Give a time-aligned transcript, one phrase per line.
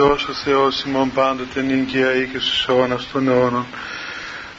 [0.00, 3.66] Ευλογητός ο Θεός ημών πάντοτε νύγκαια ή και στους αιώνας των αιώνων.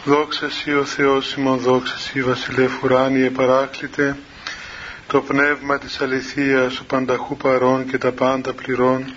[0.04, 4.18] Δόξα Σύ ο Θεός ημών, δόξα Σύ βασιλεύ ουράνιε παράκλητε,
[5.08, 9.14] το πνεύμα της αληθείας, ο πανταχού παρών και τα πάντα πληρών,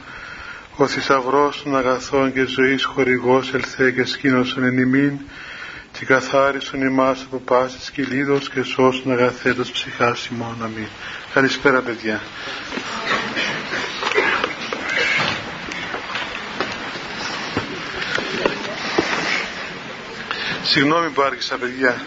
[0.77, 5.19] ο θησαυρός των αγαθών και ζωής χορηγός ελθέ και σκήνωσον εν ημίν,
[5.93, 10.57] και καθάρισον ημάς από πάσης κυλίδος και σώσον αγαθέτος ψυχάς ημών.
[10.63, 10.89] Αμήν.
[11.35, 12.21] Καλησπέρα παιδιά.
[20.73, 22.07] Συγγνώμη που άρχισα παιδιά.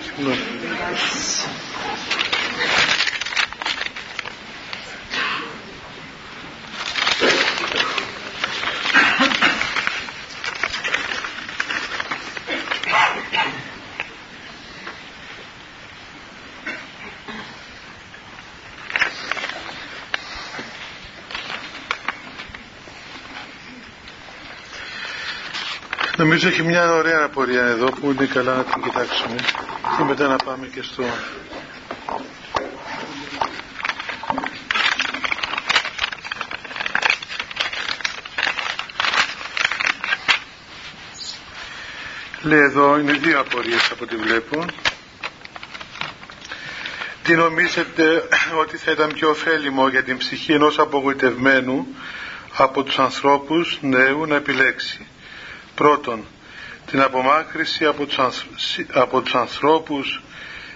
[26.36, 29.36] Νομίζω έχει μια ωραία απορία εδώ που είναι καλά να την κοιτάξουμε
[29.98, 31.04] και μετά να πάμε και στο...
[42.42, 44.66] Λέει εδώ, είναι δύο απορίες από ό,τι βλέπω.
[47.24, 48.28] Τι νομίζετε
[48.62, 51.88] ότι θα ήταν πιο ωφέλιμο για την ψυχή ενός απογοητευμένου
[52.58, 55.08] από τους ανθρώπους νέου να επιλέξει;
[55.76, 56.26] Πρώτον,
[56.86, 58.18] την απομάκρυση από τους,
[58.94, 60.22] από τους ανθρώπους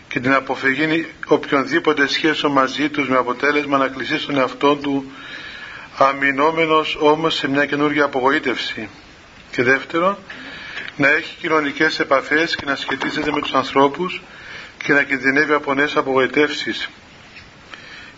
[0.08, 5.12] και την αποφυγή οποιονδήποτε σχέσεων μαζί τους με αποτέλεσμα να κλεισεί στον εαυτό του
[5.98, 8.90] αμυνόμενος όμως σε μια καινούργια απογοήτευση.
[9.52, 10.18] Και δεύτερον,
[10.96, 14.22] να έχει κοινωνικές επαφές και να σχετίζεται με τους ανθρώπους
[14.84, 16.90] και να κινδυνεύει από νέες απογοητεύσεις.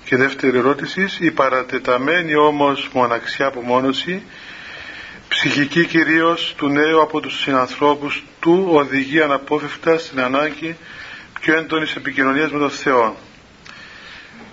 [0.05, 4.23] Και δεύτερη ερώτηση, η παρατεταμένη όμως μοναξιά απομόνωση
[5.33, 10.77] ψυχική κυρίως του νέου από τους συνανθρώπους του οδηγεί αναπόφευκτα στην ανάγκη
[11.41, 13.17] πιο έντονης επικοινωνίας με τον Θεό.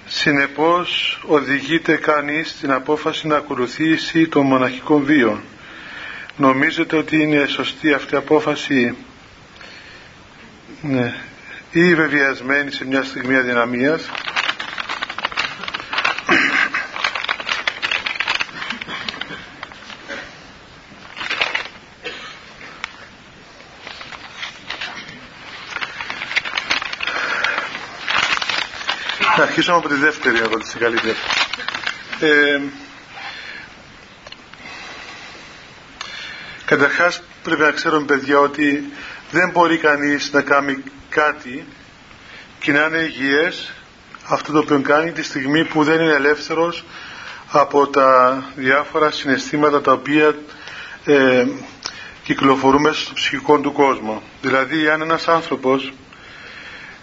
[0.06, 5.41] Συνεπώς οδηγείται κανείς στην απόφαση να ακολουθήσει των μοναχικών βίων.
[6.37, 8.97] Νομίζετε ότι είναι σωστή αυτή η απόφαση;
[10.83, 11.15] Ναι.
[11.71, 14.10] ή βεβαιασμένη σε μια στιγμή αδυναμίας;
[29.61, 31.17] Θα αρχίσω από τη δεύτερη ερώτηση καλύτερα.
[32.21, 32.61] Ε,
[36.65, 38.93] καταρχάς πρέπει να ξέρουμε παιδιά ότι
[39.31, 41.67] δεν μπορεί κανείς να κάνει κάτι
[42.59, 43.73] και να είναι υγιές
[44.29, 46.85] αυτό το οποίο κάνει τη στιγμή που δεν είναι ελεύθερος
[47.51, 50.35] από τα διάφορα συναισθήματα τα οποία
[51.05, 51.47] ε,
[52.23, 54.23] κυκλοφορούν μέσα στο ψυχικό του κόσμο.
[54.43, 55.93] Δηλαδή αν ένας άνθρωπος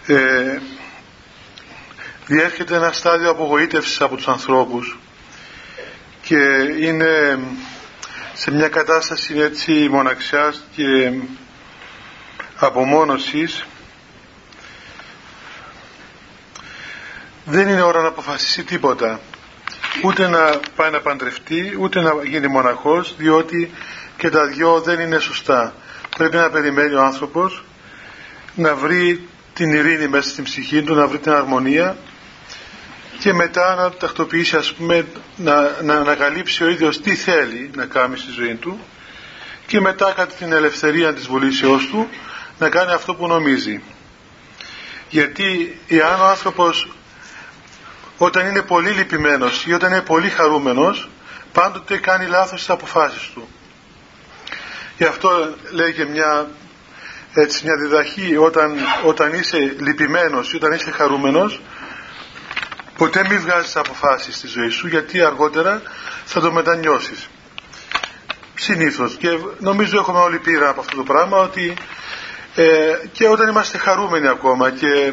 [0.06, 0.58] ε,
[2.26, 4.98] διέρχεται ένα στάδιο απογοήτευσης από τους ανθρώπους
[6.22, 6.36] και
[6.80, 7.38] είναι
[8.34, 11.12] σε μια κατάσταση έτσι μοναξιάς και
[12.56, 13.64] απομόνωσης.
[17.44, 19.20] Δεν είναι ώρα να αποφασίσει τίποτα
[20.04, 23.70] ούτε να πάει να παντρευτεί ούτε να γίνει μοναχός διότι
[24.16, 25.74] και τα δυο δεν είναι σωστά.
[26.16, 27.64] Πρέπει να περιμένει ο άνθρωπος
[28.54, 31.96] να βρει την ειρήνη μέσα στην ψυχή του να βρει την αρμονία
[33.18, 35.06] και μετά να τακτοποιήσει ας πούμε
[35.36, 38.80] να, να ανακαλύψει ο ίδιος τι θέλει να κάνει στη ζωή του
[39.66, 42.08] και μετά κατά την ελευθερία της βολήσεώς του
[42.58, 43.82] να κάνει αυτό που νομίζει.
[45.08, 46.88] Γιατί εάν ο άνθρωπος
[48.18, 51.08] όταν είναι πολύ λυπημένος ή όταν είναι πολύ χαρούμενος
[51.52, 53.48] πάντοτε κάνει λάθος στις αποφάσεις του.
[54.96, 56.48] Γι' αυτό λέγει μια
[57.34, 61.60] έτσι μια διδαχή όταν, όταν είσαι λυπημένος ή όταν είσαι χαρούμενος
[62.96, 65.82] ποτέ μην βγάζεις αποφάσεις στη ζωή σου γιατί αργότερα
[66.24, 67.28] θα το μετανιώσεις.
[68.54, 69.16] Συνήθως.
[69.16, 69.28] Και
[69.58, 71.74] νομίζω έχουμε όλη πείρα από αυτό το πράγμα ότι
[72.54, 72.66] ε,
[73.12, 75.12] και όταν είμαστε χαρούμενοι ακόμα και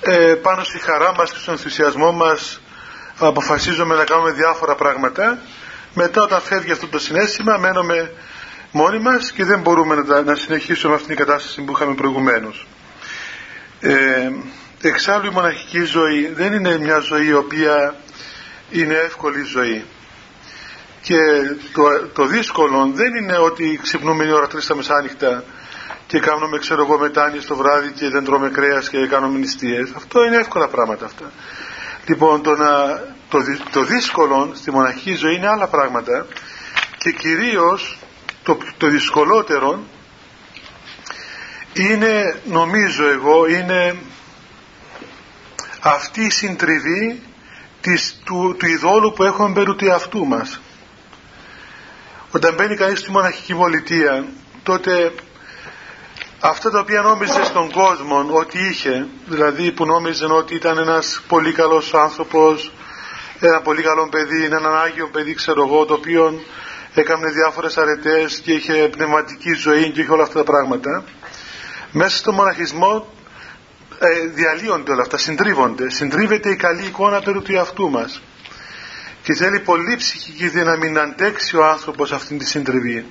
[0.00, 2.60] ε, πάνω στη χαρά μας και στον ενθουσιασμό μας
[3.18, 5.38] αποφασίζουμε να κάνουμε διάφορα πράγματα
[5.94, 8.12] μετά όταν φεύγει αυτό το συνέστημα μένουμε
[8.70, 12.66] μόνοι μας και δεν μπορούμε να, να συνεχίσουμε αυτήν την κατάσταση που είχαμε προηγουμένως.
[13.80, 14.30] Ε,
[14.84, 17.94] Εξάλλου η μοναχική ζωή δεν είναι μια ζωή η οποία
[18.70, 19.84] είναι εύκολη ζωή.
[21.02, 21.16] Και
[21.72, 25.44] το, το δύσκολο δεν είναι ότι ξυπνούμε η ώρα τρεις τα μεσάνυχτα
[26.06, 29.92] και κάνουμε ξέρω εγώ μετάνοιες το βράδυ και δεν τρώμε κρέας και κάνουμε νηστείες.
[29.96, 31.30] Αυτό είναι εύκολα πράγματα αυτά.
[32.06, 33.38] Λοιπόν το, να, το,
[33.70, 36.26] το δύσκολο στη μοναχική ζωή είναι άλλα πράγματα
[36.98, 37.98] και κυρίως
[38.42, 39.82] το, το δυσκολότερο
[41.72, 43.96] είναι νομίζω εγώ είναι
[45.82, 47.22] αυτή η συντριβή
[47.80, 50.60] της, του, του ειδόλου που έχουμε περί του εαυτού μας.
[52.30, 54.24] Όταν μπαίνει κανείς στη μοναχική πολιτεία
[54.62, 55.12] τότε
[56.40, 61.52] αυτά τα οποία νόμιζε στον κόσμο ότι είχε δηλαδή που νόμιζε ότι ήταν ένας πολύ
[61.52, 62.72] καλός άνθρωπος
[63.40, 66.40] ένα πολύ καλό παιδί, έναν Άγιο παιδί ξέρω εγώ το οποίο
[66.94, 71.04] έκανε διάφορες αρετές και είχε πνευματική ζωή και είχε όλα αυτά τα πράγματα
[71.92, 73.06] μέσα στο μοναχισμό
[74.04, 75.90] ε, διαλύονται όλα αυτά, συντρίβονται.
[75.90, 78.22] Συντρίβεται η καλή εικόνα περί του εαυτού μας.
[79.22, 83.06] Και θέλει πολύ ψυχική δύναμη να αντέξει ο άνθρωπος αυτήν τη συντριβή.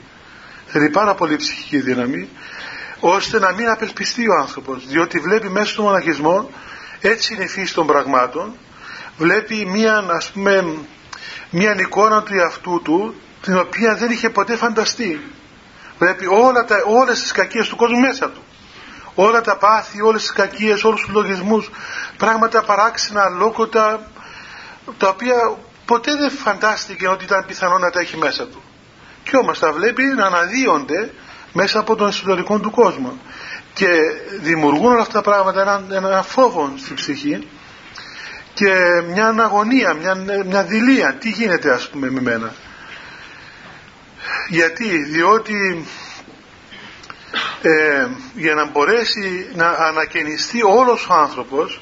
[0.68, 2.30] Θέλει πάρα πολύ ψυχική δύναμη
[3.00, 4.88] ώστε να μην απελπιστεί ο άνθρωπος.
[4.88, 6.50] Διότι βλέπει μέσα στο μοναχισμό
[7.02, 8.56] έτσι είναι η φύση των πραγμάτων.
[9.18, 10.66] Βλέπει μία ας πούμε
[11.50, 15.22] μία εικόνα του εαυτού του την οποία δεν είχε ποτέ φανταστεί.
[16.00, 18.42] Βλέπει όλα τα, όλες τις κακίες του κόσμου μέσα του
[19.16, 21.70] όλα τα πάθη, όλες τις κακίες, όλους τους λογισμούς
[22.18, 24.08] πράγματα παράξενα, λόγωτα
[24.98, 28.64] τα οποία ποτέ δεν φαντάστηκε ότι ήταν πιθανό να τα έχει μέσα του.
[29.24, 31.14] Και όμως τα βλέπει να αναδύονται
[31.54, 33.20] μέσα από τον εσωτερικό του κόσμο
[33.74, 33.88] και
[34.42, 37.48] δημιουργούν όλα αυτά τα πράγματα ένα, ένα φόβο στην ψυχή
[38.54, 42.54] και μια αγωνία, μια, μια δηλία τι γίνεται ας πούμε με μένα.
[44.50, 45.86] Γιατί διότι
[47.62, 51.82] ε, για να μπορέσει να ανακαινιστεί όλος ο άνθρωπος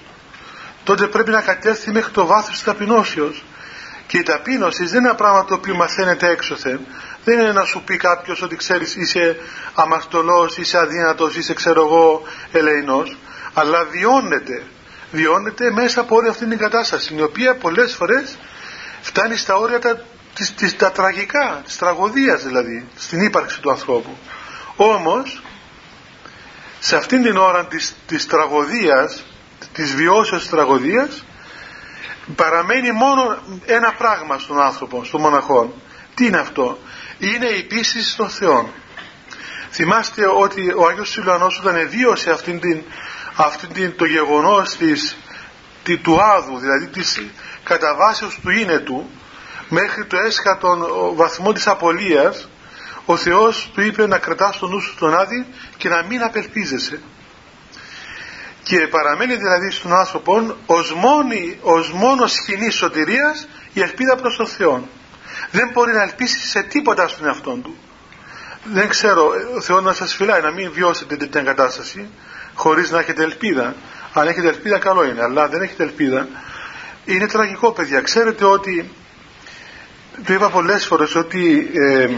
[0.83, 3.43] τότε πρέπει να κατέρθει μέχρι το βάθος της ταπεινώσεως.
[4.07, 6.79] Και η ταπείνωση δεν είναι ένα πράγμα το οποίο μαθαίνεται έξωθεν.
[7.23, 9.37] Δεν είναι να σου πει κάποιος ότι ξέρεις είσαι
[9.73, 13.17] αμαρτωλός, είσαι αδύνατος, είσαι ξέρω εγώ ελεηνός.
[13.53, 14.63] Αλλά βιώνεται.
[15.11, 18.37] Βιώνεται μέσα από όλη αυτή την κατάσταση η οποία πολλές φορές
[19.01, 20.01] φτάνει στα όρια τα,
[20.33, 24.17] της, της, τα τραγικά της τραγωδίας δηλαδή στην ύπαρξη του ανθρώπου
[24.81, 25.41] όμως
[26.79, 29.23] σε αυτήν την ώρα της, της τραγωδίας
[29.73, 31.25] της βιώσεως της τραγωδίας
[32.35, 35.73] παραμένει μόνο ένα πράγμα στον άνθρωπο, στον μοναχό
[36.13, 36.77] τι είναι αυτό;
[37.17, 38.69] Είναι η πίστη στον Θεό.
[39.71, 42.81] Θυμάστε ότι ο Άγιος Σιλουανός όταν βίωσε αυτήν την,
[43.35, 45.17] αυτήν την, το γεγονός της,
[45.83, 47.25] τη, του άδου δηλαδή της
[47.63, 49.09] καταβάσεως του είναι του
[49.69, 50.85] μέχρι το έσχατον
[51.15, 52.47] βαθμό της απολίας
[53.11, 55.45] ο Θεός του είπε να κρατάς τον νου σου τον άδει
[55.77, 57.01] και να μην απελπίζεσαι.
[58.63, 64.47] Και παραμένει δηλαδή στον άνθρωπο ως, μόνη, ως μόνος σκηνή σωτηρίας η ελπίδα προς τον
[64.47, 64.87] Θεό
[65.51, 67.77] δεν μπορεί να ελπίσει σε τίποτα στον εαυτό του.
[68.63, 72.09] Δεν ξέρω ο Θεός να σας φυλάει να μην βιώσετε την κατάσταση
[72.53, 73.75] χωρίς να έχετε ελπίδα.
[74.13, 76.27] Αν έχετε ελπίδα καλό είναι αλλά δεν έχετε ελπίδα.
[77.05, 78.01] Είναι τραγικό παιδιά.
[78.01, 78.91] Ξέρετε ότι
[80.25, 82.09] το είπα πολλές φορές ότι ε,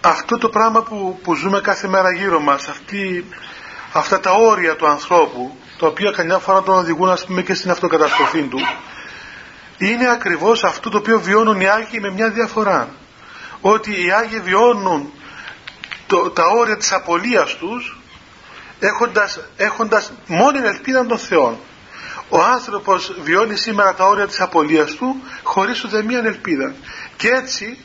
[0.00, 3.24] αυτό το πράγμα που, που ζούμε κάθε μέρα γύρω μας αυτή,
[3.92, 7.70] αυτά τα όρια του ανθρώπου τα οποία καμιά φορά τον οδηγούν ας πούμε και στην
[7.70, 8.58] αυτοκαταστροφή του
[9.80, 12.88] είναι ακριβώς αυτό το οποίο βιώνουν οι Άγιοι με μια διαφορά.
[13.60, 15.12] Ότι οι Άγιοι βιώνουν
[16.06, 17.98] το, τα όρια της απολίας τους
[18.78, 21.56] έχοντας, έχοντας μόνη ελπίδα των Θεών.
[22.28, 26.74] Ο άνθρωπος βιώνει σήμερα τα όρια της απολίας του χωρίς ούτε μία ελπίδα.
[27.16, 27.78] Και έτσι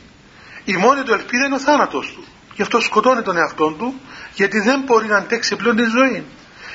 [0.66, 2.24] η μόνη του ελπίδα είναι ο θάνατος του.
[2.54, 4.00] Γι' αυτό σκοτώνει τον εαυτό του
[4.34, 6.24] γιατί δεν μπορεί να αντέξει πλέον τη ζωή.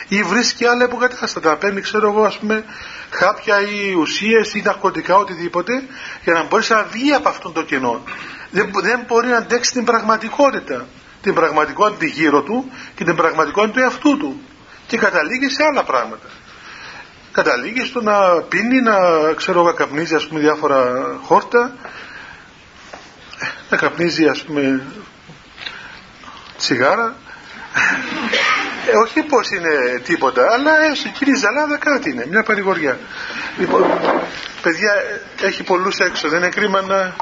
[0.08, 1.58] Ή βρίσκει άλλα υποκατάστατα.
[1.58, 2.64] Παίρνει ξέρω εγώ ας πούμε
[3.10, 5.74] χάπια ή ουσίες ή ναρκωτικά οτιδήποτε
[6.24, 8.04] για να μπορέσει να βγει από αυτόν το κενό.
[8.52, 10.88] Δεν, δεν μπορεί να αντέξει την πραγματικότητα.
[11.22, 14.42] Την πραγματικότητα γύρω του και την πραγματικότητα του εαυτού του.
[14.88, 16.28] Και καταλήγει σε άλλα πράγματα.
[17.32, 18.96] Καταλήγει στο να πίνει να
[19.36, 20.80] ξέρω εγώ καπνίζει ας πούμε διάφορα
[21.24, 21.76] χόρτα
[23.72, 24.82] να καπνίζει ας πούμε
[26.58, 27.16] τσιγάρα.
[28.88, 33.00] Ε, όχι πως είναι τίποτα αλλά έστω κύριε Ζαλάδα κάτι είναι μια παρηγοριά.
[33.58, 34.00] Λοιπόν
[34.62, 34.94] παιδιά
[35.42, 37.16] έχει πολλούς έξω δεν είναι κρίμα να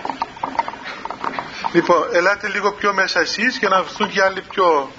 [1.74, 4.92] λοιπόν ελάτε λίγο πιο μέσα εσείς για να έρθουν και άλλοι πιο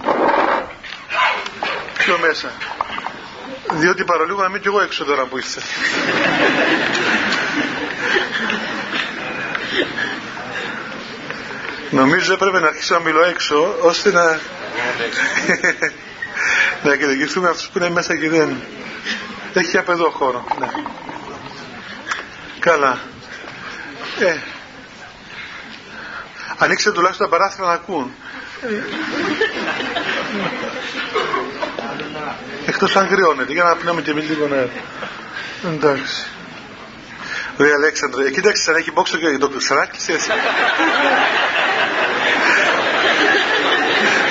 [1.98, 2.50] πιο μέσα.
[3.70, 5.60] Διότι παρολίγο να μην κι εγώ έξω τώρα που ήρθε
[11.90, 14.40] Νομίζω έπρεπε να αρχίσω να μιλώ έξω ώστε να
[16.84, 18.62] να καταιγιστούμε αυτούς που είναι μέσα και δεν
[19.52, 20.68] έχει από εδώ χώρο ναι.
[22.58, 22.98] καλά.
[24.20, 24.36] Ε,
[26.58, 28.14] ανοίξτε τουλάχιστον τα παράθυρα να ακούν.
[32.66, 34.70] Εκτός αν κρυώνεται για να πνέουμε και εμείς λίγο νερό.
[35.64, 36.26] Εντάξει.
[37.58, 40.26] Ρε Αλέξανδρο, ε, κοίταξε, έχει μπόξο και το ξανάκλεισες.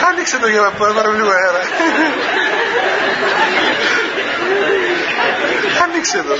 [0.09, 1.61] Άνοιξε το για να πάρουμε λίγο αέρα.
[5.83, 6.35] Άνοιξε το.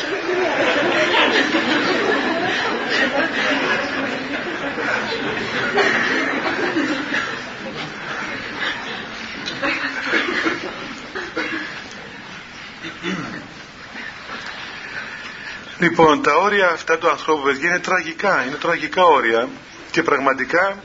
[15.79, 19.47] Λοιπόν, τα όρια αυτά του ανθρώπου παιδιά είναι τραγικά, είναι τραγικά όρια
[19.91, 20.77] και πραγματικά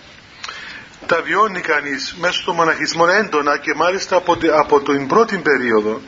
[1.07, 6.01] τα βιώνει κανείς μέσα στο μοναχισμό έντονα και μάλιστα από, από την πρώτη περίοδο.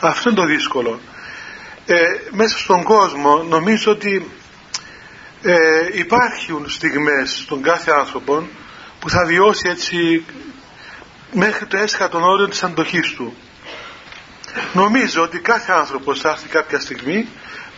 [0.00, 1.00] Αυτό είναι το δύσκολο.
[1.86, 1.96] Ε,
[2.30, 4.30] μέσα στον κόσμο νομίζω ότι
[5.42, 5.54] ε,
[5.92, 8.48] υπάρχουν στιγμές στον κάθε άνθρωπο
[9.00, 10.24] που θα βιώσει έτσι
[11.32, 13.36] μέχρι το έσχατον όριο της αντοχής του.
[14.72, 17.28] Νομίζω ότι κάθε άνθρωπος θα έρθει κάποια στιγμή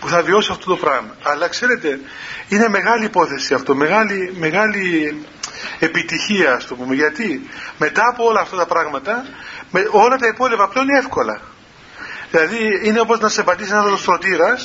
[0.00, 1.16] που θα βιώσει αυτό το πράγμα.
[1.22, 2.00] Αλλά ξέρετε,
[2.48, 5.16] είναι μεγάλη υπόθεση αυτό, μεγάλη, μεγάλη
[5.78, 6.94] επιτυχία, ας το πούμε.
[6.94, 9.24] Γιατί μετά από όλα αυτά τα πράγματα,
[9.70, 11.40] με, όλα τα υπόλοιπα πλέον είναι εύκολα.
[12.30, 14.58] Δηλαδή είναι όπως να σε πατήσει ένας στρωτήρα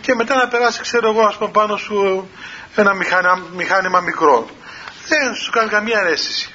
[0.00, 2.28] και μετά να περάσει, ξέρω εγώ, ας πούμε, πάνω σου
[2.74, 4.48] ένα μηχάνημα, μηχάνημα μικρό.
[5.08, 6.52] Δεν σου κάνει καμία αίσθηση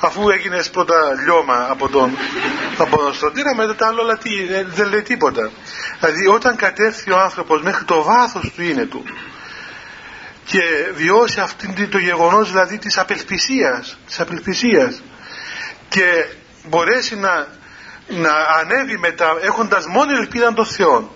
[0.00, 0.94] αφού έγινες πρώτα
[1.24, 2.16] λιώμα από τον,
[2.78, 4.30] από τον στρωτήρα μετά τα άλλα τι,
[4.66, 5.50] δεν λέει τίποτα
[6.00, 9.04] δηλαδή όταν κατέρθει ο άνθρωπος μέχρι το βάθος του είναι του
[10.46, 10.62] και
[10.94, 15.02] βιώσει αυτήν το γεγονός δηλαδή της απελπισίας της απελπισίας
[15.88, 16.26] και
[16.68, 17.46] μπορέσει να,
[18.06, 21.10] να ανέβει μετά έχοντας μόνο ελπίδα των Θεών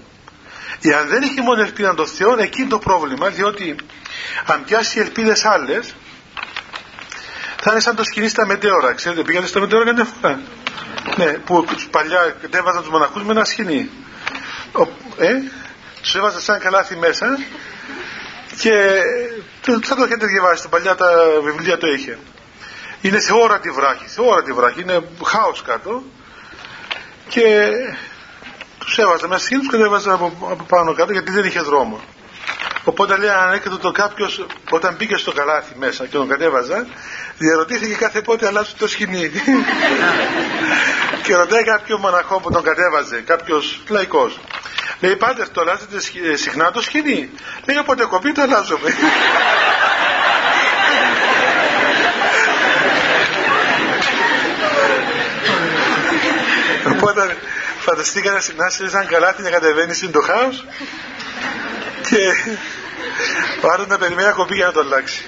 [0.80, 3.76] εάν δεν έχει μόνο ελπίδα των Θεών εκεί είναι το πρόβλημα διότι
[4.46, 5.94] αν πιάσει ελπίδες άλλες
[7.62, 8.92] θα είναι σαν το σκηνή στα μετέωρα.
[8.92, 10.40] Ξέρετε, πήγατε στα μετέωρα καμιά φορά.
[11.16, 13.90] Ναι, που παλιά κατέβαζαν τους μοναχούς με ένα σκηνή.
[15.16, 15.28] ε,
[16.02, 17.38] τους έβαζαν σαν καλάθι μέσα
[18.60, 19.02] και
[19.82, 20.68] θα το έχετε διαβάσει.
[20.68, 21.06] Παλιά τα
[21.42, 22.18] βιβλία το είχε.
[23.00, 24.80] Είναι σε ώρα τη βράχη, σε ώρα τη βράχη.
[24.80, 26.02] Είναι χάος κάτω
[27.28, 27.70] και
[28.78, 32.00] τους έβαζαν μέσα σκηνή, τους κατέβαζαν από, από πάνω κάτω γιατί δεν είχε δρόμο.
[32.84, 36.86] Οπότε λέει ανέκδοτο κάποιος όταν μπήκε στο καλάθι μέσα και τον κατέβαζα,
[37.38, 39.30] διαρωτήθηκε κάθε πότε αλλάζει το σκηνή.
[41.22, 44.40] και ρωτάει κάποιο μοναχό που τον κατέβαζε, κάποιος λαϊκός.
[45.00, 45.96] Λέει πάτε αυτό αλλάζετε
[46.32, 47.30] ε, συχνά το σκηνή.
[47.66, 48.94] Λέει όποτε κοπεί το αλλάζουμε.
[56.96, 57.36] Οπότε
[57.78, 60.64] φανταστήκατε να είσαι σαν καλάθι να κατεβαίνεις στην το χάος
[62.10, 62.56] και
[63.60, 65.24] ο άλλος να περιμένει να κοπεί για να το αλλάξει.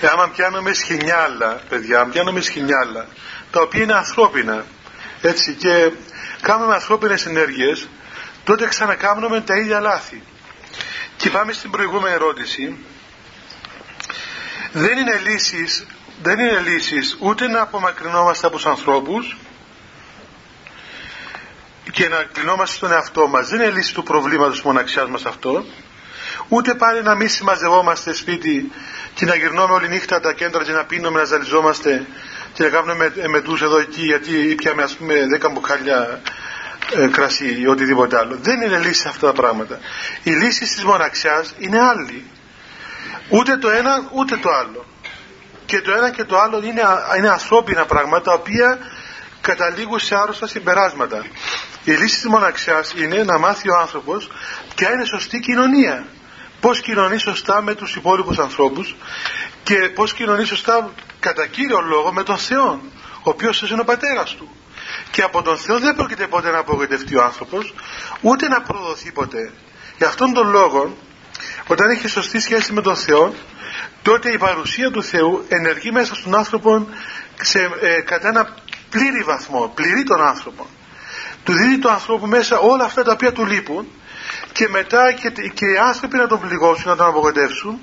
[0.00, 3.06] Ε, άμα πιάνουμε σχοινιάλα, παιδιά, πιάνουμε σχοινιάλα,
[3.50, 4.64] τα οποία είναι ανθρώπινα,
[5.20, 5.90] έτσι, και
[6.40, 7.88] κάνουμε ανθρώπινες ενέργειες,
[8.44, 10.22] τότε ξανακάνουμε τα ίδια λάθη.
[11.16, 12.76] Και πάμε στην προηγούμενη ερώτηση.
[14.72, 15.86] Δεν είναι λύσεις,
[16.22, 19.36] δεν είναι λύσεις ούτε να απομακρυνόμαστε από τους ανθρώπους,
[21.92, 25.64] και να κλεινόμαστε στον εαυτό μας δεν είναι λύση του προβλήματος μοναξιάς μας αυτό
[26.48, 28.72] ούτε πάλι να μην συμμαζευόμαστε σπίτι
[29.14, 32.06] και να γυρνούμε όλη νύχτα τα κέντρα και να πίνουμε, να ζαλιζόμαστε
[32.52, 36.20] και να κάνουμε μετούς εδώ εκεί γιατί πιάμε ας πούμε 10 μπουκάλια
[36.92, 38.38] ε, κρασί ή οτιδήποτε άλλο.
[38.40, 39.78] Δεν είναι λύση αυτά τα πράγματα.
[40.22, 42.24] Η λύση της μοναξιάς είναι άλλη.
[43.28, 44.86] Ούτε το ένα ούτε το άλλο.
[45.66, 46.82] Και το ένα και το άλλο είναι,
[47.18, 48.78] είναι ανθρώπινα πράγματα τα οποία
[49.44, 51.26] καταλήγουν σε άρρωστα συμπεράσματα.
[51.84, 54.30] Η λύση της μοναξιάς είναι να μάθει ο άνθρωπος
[54.74, 56.06] ποια είναι σωστή κοινωνία.
[56.60, 58.96] Πώς κοινωνεί σωστά με τους υπόλοιπους ανθρώπους
[59.62, 62.80] και πώς κοινωνεί σωστά κατά κύριο λόγο με τον Θεό,
[63.26, 64.48] ο οποίος είναι ο πατέρας του.
[65.10, 67.74] Και από τον Θεό δεν πρόκειται ποτέ να απογοητευτεί ο άνθρωπος,
[68.20, 69.52] ούτε να προδοθεί ποτέ.
[69.98, 70.96] Γι' αυτόν τον λόγο,
[71.66, 73.34] όταν έχει σωστή σχέση με τον Θεό,
[74.02, 76.88] τότε η παρουσία του Θεού ενεργεί μέσα στον άνθρωπο
[77.42, 78.54] σε, ε, κατά ένα
[78.94, 80.66] πλήρη βαθμό, πληρεί τον άνθρωπο.
[81.44, 83.86] Του δίνει τον άνθρωπο μέσα όλα αυτά τα οποία του λείπουν
[84.52, 87.80] και μετά και, και οι άνθρωποι να τον πληγώσουν, να τον απογοητεύσουν.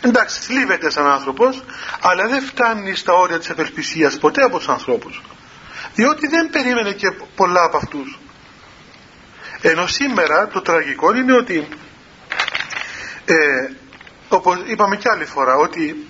[0.00, 1.64] Εντάξει, θλίβεται σαν άνθρωπος,
[2.00, 5.22] αλλά δεν φτάνει στα όρια της απελπισίας ποτέ από τους ανθρώπους.
[5.94, 8.18] Διότι δεν περίμενε και πολλά από αυτούς.
[9.60, 11.68] Ενώ σήμερα το τραγικό είναι ότι
[13.24, 13.34] ε,
[14.28, 16.06] όπως είπαμε και άλλη φορά ότι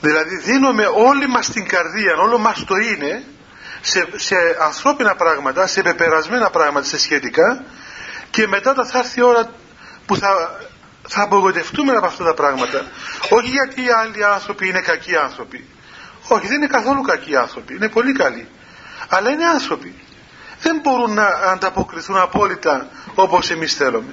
[0.00, 3.24] δηλαδή δίνουμε όλη μας την καρδία όλο μας το είναι
[3.82, 7.64] σε, σε ανθρώπινα πράγματα, σε πεπερασμένα πράγματα, σε σχετικά
[8.30, 9.50] και μετά θα έρθει η ώρα
[10.06, 10.60] που θα,
[11.08, 12.82] θα απογοητευτούμε από αυτά τα πράγματα.
[13.30, 15.64] Όχι γιατί οι άλλοι άνθρωποι είναι κακοί άνθρωποι.
[16.28, 17.74] Όχι, δεν είναι καθόλου κακοί άνθρωποι.
[17.74, 18.48] Είναι πολύ καλοί.
[19.08, 19.94] Αλλά είναι άνθρωποι.
[20.60, 24.12] δεν μπορούν να ανταποκριθούν απόλυτα όπως εμείς θέλουμε.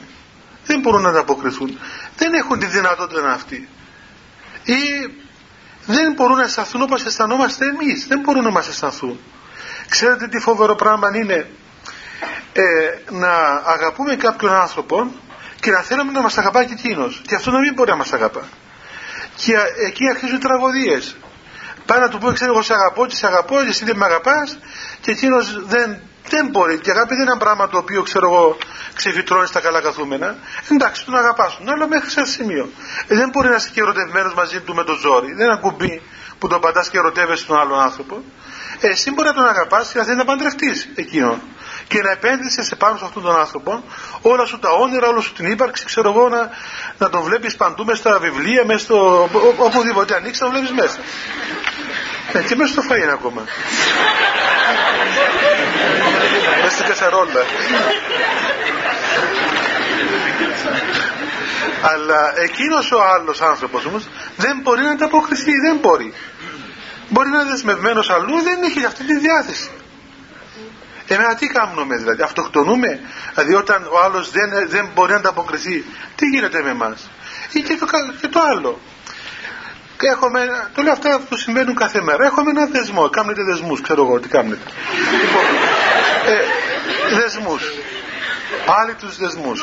[0.65, 1.79] Δεν μπορούν να ανταποκριθούν.
[2.15, 3.69] Δεν έχουν τη δυνατότητα αυτή.
[4.63, 5.11] Ή
[5.85, 8.07] δεν μπορούν να αισθανθούν όπως αισθανόμαστε εμείς.
[8.07, 9.19] Δεν μπορούν να μας αισθανθούν.
[9.89, 11.47] Ξέρετε τι φοβερό πράγμα είναι
[12.53, 12.63] ε,
[13.09, 13.31] να
[13.65, 15.11] αγαπούμε κάποιον άνθρωπο
[15.59, 17.21] και να θέλουμε να μας αγαπάει και εκείνος.
[17.27, 18.41] Και αυτό να μην μπορεί να μας αγαπά.
[19.35, 19.53] Και
[19.87, 21.15] εκεί αρχίζουν οι τραγωδίες.
[21.85, 24.05] Πάει να του πω, ξέρω εγώ σε αγαπώ και σε αγαπώ και εσύ δεν με
[24.05, 24.57] αγαπάς
[25.01, 26.79] και εκείνος δεν δεν μπορεί.
[26.79, 28.57] Και αγάπη δεν είναι ένα πράγμα το οποίο ξέρω εγώ
[28.93, 30.35] ξεφυτρώνεις στα καλά καθούμενα.
[30.71, 32.69] Εντάξει, τον αγαπάσουν, αλλά μέχρι σε ένα σημείο.
[33.07, 35.27] Ε, δεν μπορεί να είσαι και ερωτευμένος μαζί του με το ζόρι.
[35.27, 36.01] Δεν είναι ένα κουμπί
[36.39, 38.23] που τον πατάς και ερωτεύεσαι τον άλλον άνθρωπο.
[38.79, 41.41] Ε, εσύ μπορεί να τον αγαπάς και να θέλεις να παντρευτείς εκείνον.
[41.89, 43.83] Και να επένδυσε σε πάνω σε αυτόν τον άνθρωπο
[44.21, 46.49] όλα σου τα όνειρα, όλη σου την ύπαρξη, ξέρω εγώ, να,
[46.97, 49.29] να τον βλέπεις παντού μέσα στα βιβλία, μέσα στο.
[49.57, 50.99] οπουδήποτε ανοίξει, να τον βλέπεις μέσα.
[52.33, 53.41] Ε, και μέσα στο φαΐ είναι ακόμα.
[56.61, 57.43] μέσα στην κασαρόλα.
[61.81, 66.13] Αλλά εκείνος ο άλλος άνθρωπος όμως δεν μπορεί να ανταποκριθεί, δεν μπορεί.
[67.09, 69.69] Μπορεί να είναι δεσμευμένος αλλού, δεν έχει αυτή τη διάθεση.
[71.11, 72.99] Εμένα τι κάνουμε δηλαδή, αυτοκτονούμε,
[73.33, 75.85] δηλαδή όταν ο άλλος δεν, δεν μπορεί να ανταποκριθεί,
[76.15, 77.09] τι γίνεται με εμάς;
[77.51, 77.85] Ή και το,
[78.21, 78.79] και το άλλο.
[80.01, 82.25] Έχουμε, το λέω αυτά που συμβαίνουν κάθε μέρα.
[82.25, 83.09] Έχουμε ένα δεσμό.
[83.09, 84.63] Κάνετε δεσμούς, ξέρω εγώ τι κάνετε.
[85.21, 85.45] λοιπόν,
[86.25, 87.71] ε, δεσμούς.
[88.65, 89.61] Πάλι τους δεσμούς.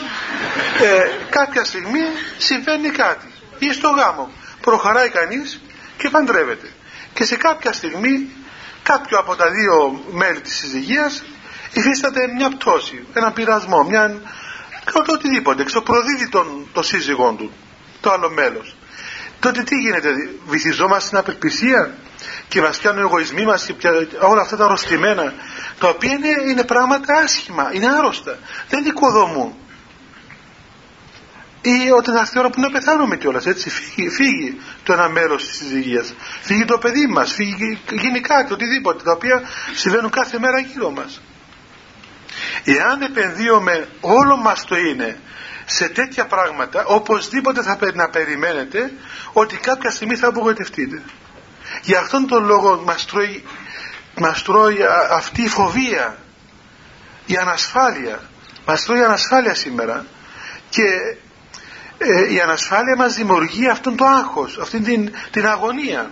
[0.83, 2.01] Ε, κάποια στιγμή
[2.39, 3.33] συμβαίνει κάτι.
[3.59, 4.31] Ή στο γάμο.
[4.61, 5.61] Προχωράει κανείς
[5.99, 6.69] και παντρεύεται.
[7.13, 8.31] Και σε κάποια στιγμή
[8.83, 11.23] κάποιο από τα δύο μέλη της συζυγίας
[11.73, 14.21] υφίσταται μια πτώση, ένα πειρασμό, μια
[14.93, 17.53] το οτιδήποτε, εξωπροδίδει τον, το σύζυγό του,
[18.01, 18.77] το άλλο μέλος
[19.41, 20.11] τότε τι γίνεται,
[20.47, 21.95] βυθιζόμαστε στην απελπισία
[22.49, 23.89] και μας πιάνουν οι εγωισμοί μας και
[24.21, 25.35] όλα αυτά τα αρρωστημένα
[25.79, 29.55] τα οποία είναι, είναι πράγματα άσχημα, είναι άρρωστα, δεν οικοδομούν.
[31.61, 35.47] Ή όταν έρθει η ώρα που να πεθάνουμε κιόλας, έτσι, φύγει, φύγει το ένα μέρος
[35.47, 36.15] της υγείας.
[36.41, 39.43] Φύγει το παιδί μας, φύγει, γίνει κάτι, οτιδήποτε, τα οποία
[39.75, 41.21] συμβαίνουν κάθε μέρα γύρω μας.
[42.65, 45.19] Εάν επενδύουμε όλο μας το είναι
[45.65, 48.93] σε τέτοια πράγματα οπωσδήποτε θα πρέπει να περιμένετε
[49.33, 51.03] ότι κάποια στιγμή θα απογοητευτείτε.
[51.83, 53.45] Για αυτόν τον λόγο μας τρώει,
[54.19, 54.77] μας τρώει
[55.11, 56.19] αυτή η φοβία,
[57.27, 58.21] η ανασφάλεια.
[58.67, 60.07] Μας τρώει η ανασφάλεια σήμερα
[60.69, 61.17] και
[61.99, 66.11] ε, η ανασφάλεια μας δημιουργεί αυτόν το άγχος, αυτήν την, την αγωνία.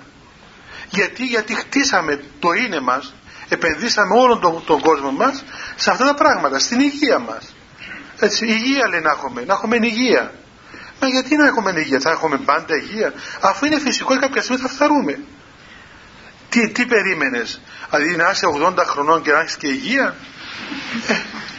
[0.88, 3.14] Γιατί, γιατί χτίσαμε το είναι μας,
[3.48, 5.44] επενδύσαμε όλον τον, τον κόσμο μας
[5.76, 7.54] σε αυτά τα πράγματα, στην υγεία μας.
[8.18, 10.32] Έτσι, υγεία λέει να έχουμε, να έχουμε υγεία.
[11.00, 14.68] Μα γιατί να έχουμε υγεία, θα έχουμε πάντα υγεία, αφού είναι φυσικό κάποια στιγμή θα
[14.68, 15.18] φθαρούμε.
[16.48, 17.60] Τι, τι περίμενες,
[17.90, 20.16] δηλαδή να είσαι 80 χρονών και να έχεις και υγεία;
[21.08, 21.14] Ε,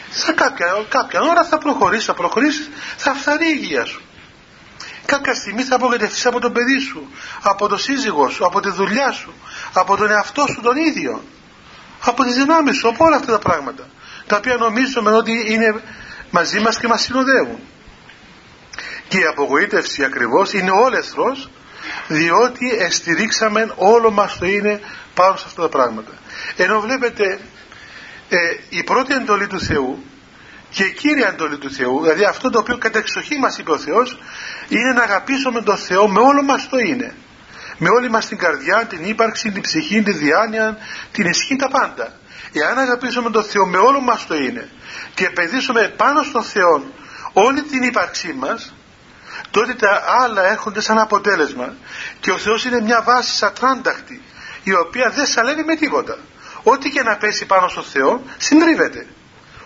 [0.10, 4.02] σε κάποια, κάποια ώρα θα προχωρήσεις, θα προχωρήσεις, θα φθαρεί η υγεία σου.
[5.06, 9.12] Κάποια στιγμή θα απογοητευτείς από τον παιδί σου, από τον σύζυγό σου, από τη δουλειά
[9.12, 9.34] σου,
[9.74, 11.24] από τον εαυτό σου τον ίδιο,
[12.06, 13.88] από τι δυνάμει σου, από όλα αυτά τα πράγματα.
[14.28, 15.82] Τα οποία νομίζουμε ότι είναι
[16.30, 17.60] μαζί μας και μας συνοδεύουν.
[19.08, 21.50] Και η απογοήτευση ακριβώς είναι όλεθρος
[22.08, 24.80] διότι εστηρίξαμε όλο μας το είναι
[25.14, 26.12] πάνω σε αυτά τα πράγματα.
[26.56, 27.40] Ενώ βλέπετε
[28.30, 28.38] ε,
[28.70, 30.04] η πρώτη εντολή του Θεού
[30.70, 33.78] και η κύρια εντολή του Θεού, δηλαδή αυτό το οποίο κατά εξοχή μας είπε ο
[33.78, 34.20] Θεός,
[34.70, 37.16] είναι να αγαπήσουμε τον Θεό με όλο μας το είναι.
[37.78, 40.78] Με όλη μας την καρδιά, την ύπαρξη, την ψυχή, την διάνοια,
[41.12, 42.14] την ισχύ, τα πάντα.
[42.60, 44.70] Εάν αγαπήσουμε τον Θεό με όλο μας το είναι
[45.14, 46.84] και επενδύσουμε πάνω στον Θεό
[47.34, 48.74] όλη την ύπαρξή μας
[49.52, 51.74] τότε τα άλλα έρχονται σαν αποτέλεσμα
[52.20, 54.22] και ο Θεός είναι μια βάση σατράνταχτη
[54.64, 56.18] η οποία δεν σαλεύει με τίποτα.
[56.64, 59.08] Ό,τι και να πέσει πάνω στον Θεό συντρίβεται.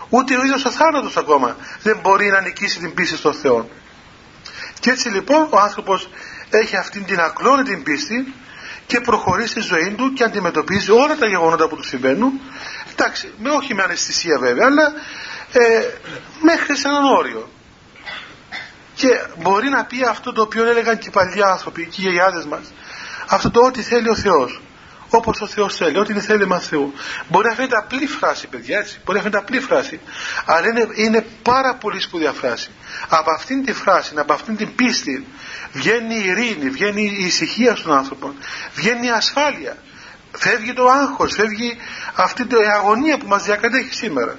[0.08, 3.68] Ούτε ο ίδιος ο θάνατος ακόμα δεν μπορεί να νικήσει την πίστη στον Θεό.
[4.80, 6.10] Και έτσι λοιπόν ο άνθρωπος
[6.50, 8.34] έχει αυτήν την ακλόνητη πίστη
[8.90, 12.40] και προχωρεί στη ζωή του και αντιμετωπίζει όλα τα γεγονότα που του συμβαίνουν.
[12.92, 14.92] Εντάξει, με, όχι με αναισθησία βέβαια αλλά
[15.52, 15.84] ε,
[16.40, 17.50] μέχρι σε έναν όριο.
[18.94, 19.08] Και
[19.42, 22.72] μπορεί να πει αυτό το οποίο έλεγαν και οι παλιοί άνθρωποι και οι γιαγιάδες μας.
[23.26, 24.60] Αυτό το ότι θέλει ο Θεός
[25.10, 26.92] όπως ο Θεός θέλει, ό,τι είναι θέλημα Θεού.
[27.28, 29.00] Μπορεί να φαίνεται απλή φράση παιδιά έτσι.
[29.04, 30.00] Μπορεί να φαίνεται απλή φράση
[30.44, 32.70] αλλά είναι, είναι πάρα πολύ σπουδαία φράση.
[33.08, 35.26] Από αυτήν τη φράση, από αυτήν την πίστη
[35.72, 38.34] βγαίνει η ειρήνη, βγαίνει η ησυχία στον άνθρωπο
[38.74, 39.76] βγαίνει η ασφάλεια.
[40.32, 41.76] Φεύγει το άγχος, φεύγει
[42.14, 44.38] αυτή η αγωνία που μας διακατέχει σήμερα.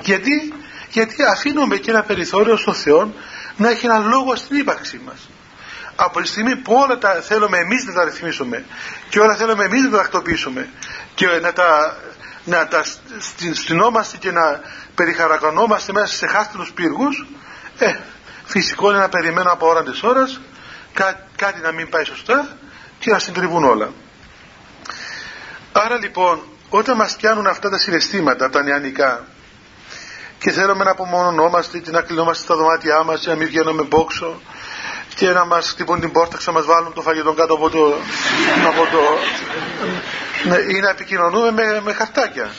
[0.00, 0.54] Γιατί,
[0.90, 3.14] γιατί αφήνουμε και ένα περιθώριο στο Θεό
[3.56, 5.28] να έχει ένα λόγο στην ύπαρξή μας.
[5.96, 8.64] Από τη στιγμή που όλα τα θέλουμε εμείς να τα ρυθμίσουμε
[9.08, 10.68] και όλα θέλουμε εμείς να τα τακτοποιήσουμε
[11.14, 11.96] και να τα,
[12.44, 12.84] να τα
[13.52, 14.60] στυνόμαστε και να
[14.94, 17.26] περιχαρακωνόμαστε μέσα σε χάστινους πύργους
[17.78, 17.94] ε,
[18.44, 20.40] φυσικό είναι να περιμένω από ώρα της ώρας
[20.92, 22.56] κά, κάτι να μην πάει σωστά
[22.98, 23.92] και να συντριβούν όλα.
[25.72, 29.24] Άρα λοιπόν όταν μας πιάνουν αυτά τα συναισθήματα τα νεανικά
[30.38, 34.40] και θέλουμε να απομονωνόμαστε και να κλεινόμαστε στα δωμάτια μας και να μην βγαίνουμε μπόξο
[35.16, 37.94] και να μας χτυπούν την πόρτα και να μας βάλουν το φαγητό κάτω από το,
[38.66, 39.00] από το
[40.48, 42.50] ναι, ή να επικοινωνούμε με, με χαρτάκια.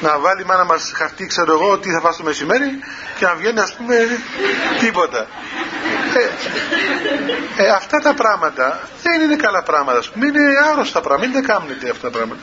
[0.00, 2.78] Να βάλει η μάνα μας χαρτί ξέρω εγώ τι θα φας το μεσημέρι
[3.18, 3.96] και να βγαίνει ας πούμε
[4.80, 5.26] τίποτα.
[7.56, 11.42] Ε, ε, αυτά τα πράγματα δεν είναι καλά πράγματα ας πούμε, είναι άρρωστα πράγματα μην
[11.42, 12.42] τα κάνετε αυτά τα πράγματα.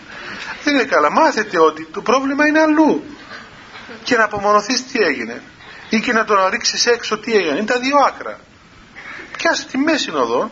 [0.63, 1.11] Δεν είναι καλά.
[1.11, 3.03] Μάθετε ότι το πρόβλημα είναι αλλού.
[4.03, 5.41] Και να απομονωθείς τι έγινε.
[5.89, 7.57] Ή και να τον ρίξεις έξω τι έγινε.
[7.57, 8.39] Είναι τα δύο άκρα
[9.43, 10.51] πιάσε τη μέση εδώ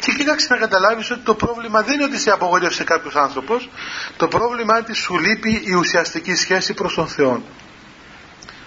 [0.00, 3.68] και κοίταξε να καταλάβεις ότι το πρόβλημα δεν είναι ότι σε απογοήτευσε κάποιος άνθρωπος
[4.16, 7.42] το πρόβλημα είναι ότι σου λείπει η ουσιαστική σχέση προς τον Θεό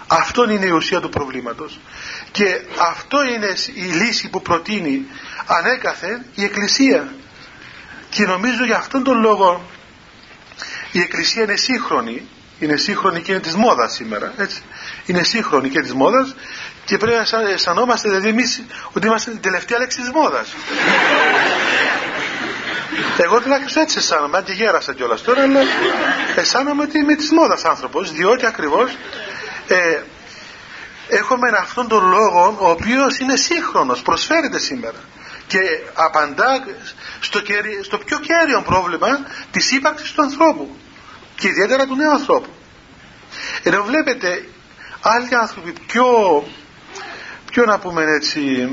[0.08, 1.80] αυτό είναι η ουσία του προβλήματος
[2.32, 2.62] και
[2.92, 5.06] αυτό είναι η λύση που προτείνει
[5.46, 7.14] ανέκαθεν η Εκκλησία
[8.10, 9.66] και νομίζω για αυτόν τον λόγο
[10.92, 12.28] η Εκκλησία είναι σύγχρονη
[12.60, 14.62] είναι σύγχρονη και είναι της μόδας σήμερα έτσι.
[15.06, 16.36] είναι σύγχρονη και της μόδας
[16.86, 20.56] και πρέπει να αισθανόμαστε δηλαδή εμείς ότι είμαστε την τελευταία λέξη της μόδας.
[23.18, 25.60] Εγώ τουλάχιστον έτσι αισθάνομαι αν και γέρασα κιόλας τώρα αλλά
[26.36, 28.98] αισθάνομαι ότι είμαι της μόδας άνθρωπος διότι ακριβώς
[29.68, 30.02] ε,
[31.08, 34.98] έχουμε αυτόν τον λόγο ο οποίος είναι σύγχρονος προσφέρεται σήμερα.
[35.48, 35.60] Και
[35.94, 36.64] απαντά
[37.20, 37.42] στο,
[37.82, 39.08] στο πιο κέριο πρόβλημα
[39.52, 40.78] της ύπαρξης του ανθρώπου
[41.36, 42.50] και ιδιαίτερα του νέου ανθρώπου.
[43.64, 44.48] Ενώ βλέπετε
[45.02, 46.06] άλλοι άνθρωποι πιο
[47.54, 48.72] πιο να πούμε έτσι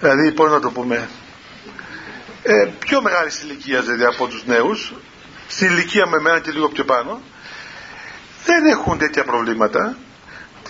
[0.00, 1.08] δηλαδή πώς να το πούμε
[2.42, 4.92] ε, πιο μεγάλη ηλικία δηλαδή από τους νέους
[5.48, 7.20] στην ηλικία με μένα και λίγο πιο πάνω
[8.44, 9.96] δεν έχουν τέτοια προβλήματα.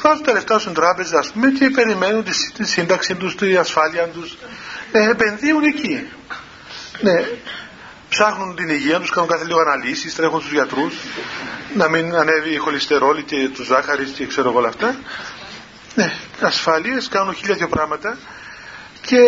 [0.03, 2.25] Βάζουν τα λεφτά στην τράπεζα ας πούμε και περιμένουν
[2.55, 4.37] τη, σύνταξη τους, τη ασφάλεια τους.
[4.93, 6.09] Ε, επενδύουν εκεί.
[7.01, 7.27] Ναι.
[8.09, 10.95] Ψάχνουν την υγεία τους, κάνουν κάθε λίγο αναλύσεις, τρέχουν στους γιατρούς
[11.75, 14.97] να μην ανέβει η χολυστερόλη και τους ζάχαρης και ξέρω όλα αυτά
[15.95, 18.19] ναι, ασφάλειες, κάνουν χίλια δυο πράγματα
[19.01, 19.19] και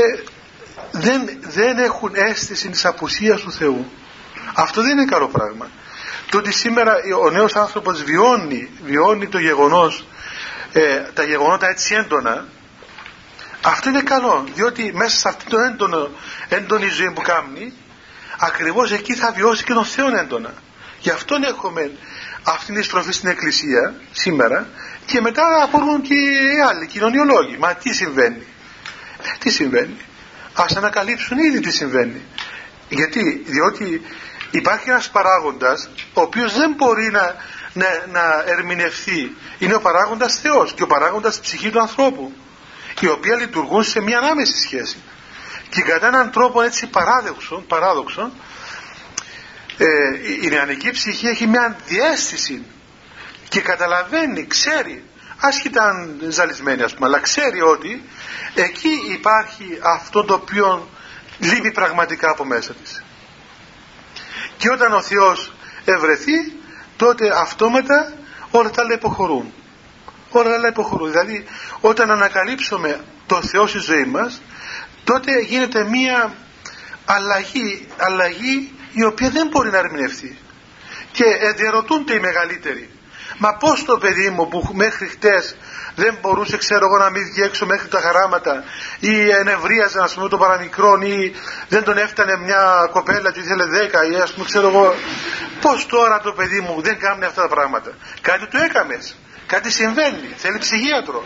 [0.91, 3.91] δεν, δεν έχουν αίσθηση της απουσίας του Θεού.
[4.55, 5.71] Αυτό δεν είναι καλό πράγμα.
[6.31, 10.07] Το ότι σήμερα ο νέος άνθρωπος βιώνει, βιώνει το γεγονός,
[10.73, 12.47] ε, τα γεγονότα έτσι έντονα,
[13.63, 16.11] αυτό είναι καλό, διότι μέσα σε αυτή το έντονο,
[16.49, 17.73] έντονη ζωή που κάνει,
[18.39, 20.55] ακριβώς εκεί θα βιώσει και τον Θεό έντονα.
[21.01, 21.91] Γι' αυτό έχουμε
[22.43, 24.69] αυτήν την στροφή στην Εκκλησία σήμερα
[25.07, 27.57] και μετά απορούν και οι άλλοι κοινωνιολόγοι.
[27.59, 28.47] Μα τι συμβαίνει;
[29.23, 29.97] Ε, τι συμβαίνει;
[30.55, 32.23] Ας ανακαλύψουν ήδη τι συμβαίνει.
[32.89, 34.03] Γιατί, διότι
[34.51, 37.35] υπάρχει ένας παράγοντας ο οποίος δεν μπορεί να,
[37.73, 39.37] να, να ερμηνευθεί.
[39.59, 42.33] Είναι ο παράγοντας Θεός και ο παράγοντας ψυχή του ανθρώπου
[43.01, 44.97] οι οποίοι λειτουργούν σε μια ανάμεση σχέση.
[45.69, 48.31] Και κατά έναν τρόπο έτσι παράδοξο, παράδοξο
[49.79, 49.87] ε,
[50.43, 52.65] η νεανική ψυχή έχει μια διέστηση
[53.57, 55.05] και καταλαβαίνει, ξέρει
[55.41, 58.03] άσχετα αν ζαλισμένη ας πούμε αλλά ξέρει ότι
[58.55, 60.89] εκεί υπάρχει αυτό το οποίο
[61.39, 63.03] λείπει πραγματικά από μέσα της.
[64.57, 65.53] Και όταν ο Θεός
[65.85, 66.33] ευρεθεί
[66.97, 68.13] τότε αυτόματα
[68.51, 69.53] όλα τα άλλα υποχωρούν.
[70.31, 71.11] Όλα τα άλλα υποχωρούν.
[71.11, 71.45] Δηλαδή
[71.81, 74.43] όταν ανακαλύψουμε το Θεό στη ζωή μας
[75.05, 76.35] τότε γίνεται μία
[77.05, 80.39] αλλαγή, αλλαγή η οποία δεν μπορεί να ερμηνευτεί.
[81.13, 81.25] Και
[81.57, 82.91] διαρωτούνται οι μεγαλύτεροι
[83.39, 85.57] Μα πώς το παιδί μου που μέχρι χτες
[85.95, 88.65] δεν μπορούσε ξέρω εγώ να μην βγει έξω μέχρι τα χαράματα
[89.01, 91.33] ή ενευρίαζε ας πούμε το παραμικρόν ή
[91.69, 94.95] δεν τον έφτανε μια κοπέλα και ήθελε δέκα ή ας πούμε ξέρω εγώ
[95.61, 97.91] πώς τώρα το παιδί μου δεν κάνει αυτά τα πράγματα.
[98.21, 99.17] Κάτι του έκαμες.
[99.47, 100.35] Κάτι συμβαίνει.
[100.37, 101.25] Θέλει ψυχίατρο.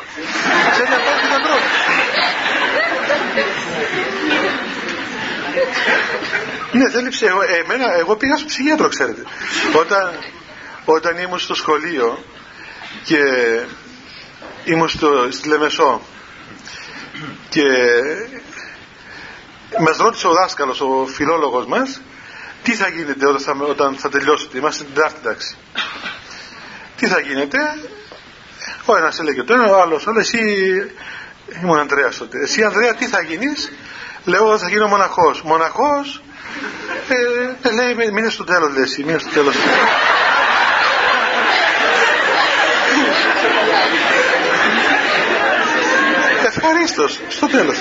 [0.76, 1.56] Θέλει να πάει γιατρό.
[6.72, 7.42] ναι, θέλει ψυχίατρο.
[7.64, 9.22] Εμένα, εγώ πήγα στο ψυχίατρο, ξέρετε.
[9.76, 10.12] Όταν,
[10.92, 12.24] όταν ήμουν στο σχολείο
[13.04, 13.18] και
[14.64, 16.02] ήμουν στο, στη Λεμεσό
[17.48, 17.62] και
[19.78, 22.00] μας ρώτησε ο δάσκαλος, ο φιλόλογος μας
[22.62, 25.56] τι θα γίνεται όταν θα, όταν θα τελειώσετε, είμαστε στην τετάρτη τάξη
[26.96, 27.58] τι θα γίνεται;
[28.84, 30.38] Ο ένας έλεγε το ένα, ο άλλος όλο εσύ
[31.62, 33.72] ήμουν Ανδρέας τότε εσύ Ανδρέα τι θα γίνεις;
[34.24, 36.22] Λέω θα γίνω μοναχός μοναχός
[37.08, 39.54] ε, ε λέει μείνε στο τέλος λέει εσύ μείνε στο τέλος
[46.82, 47.78] ευχαρίστω, στο τέλος.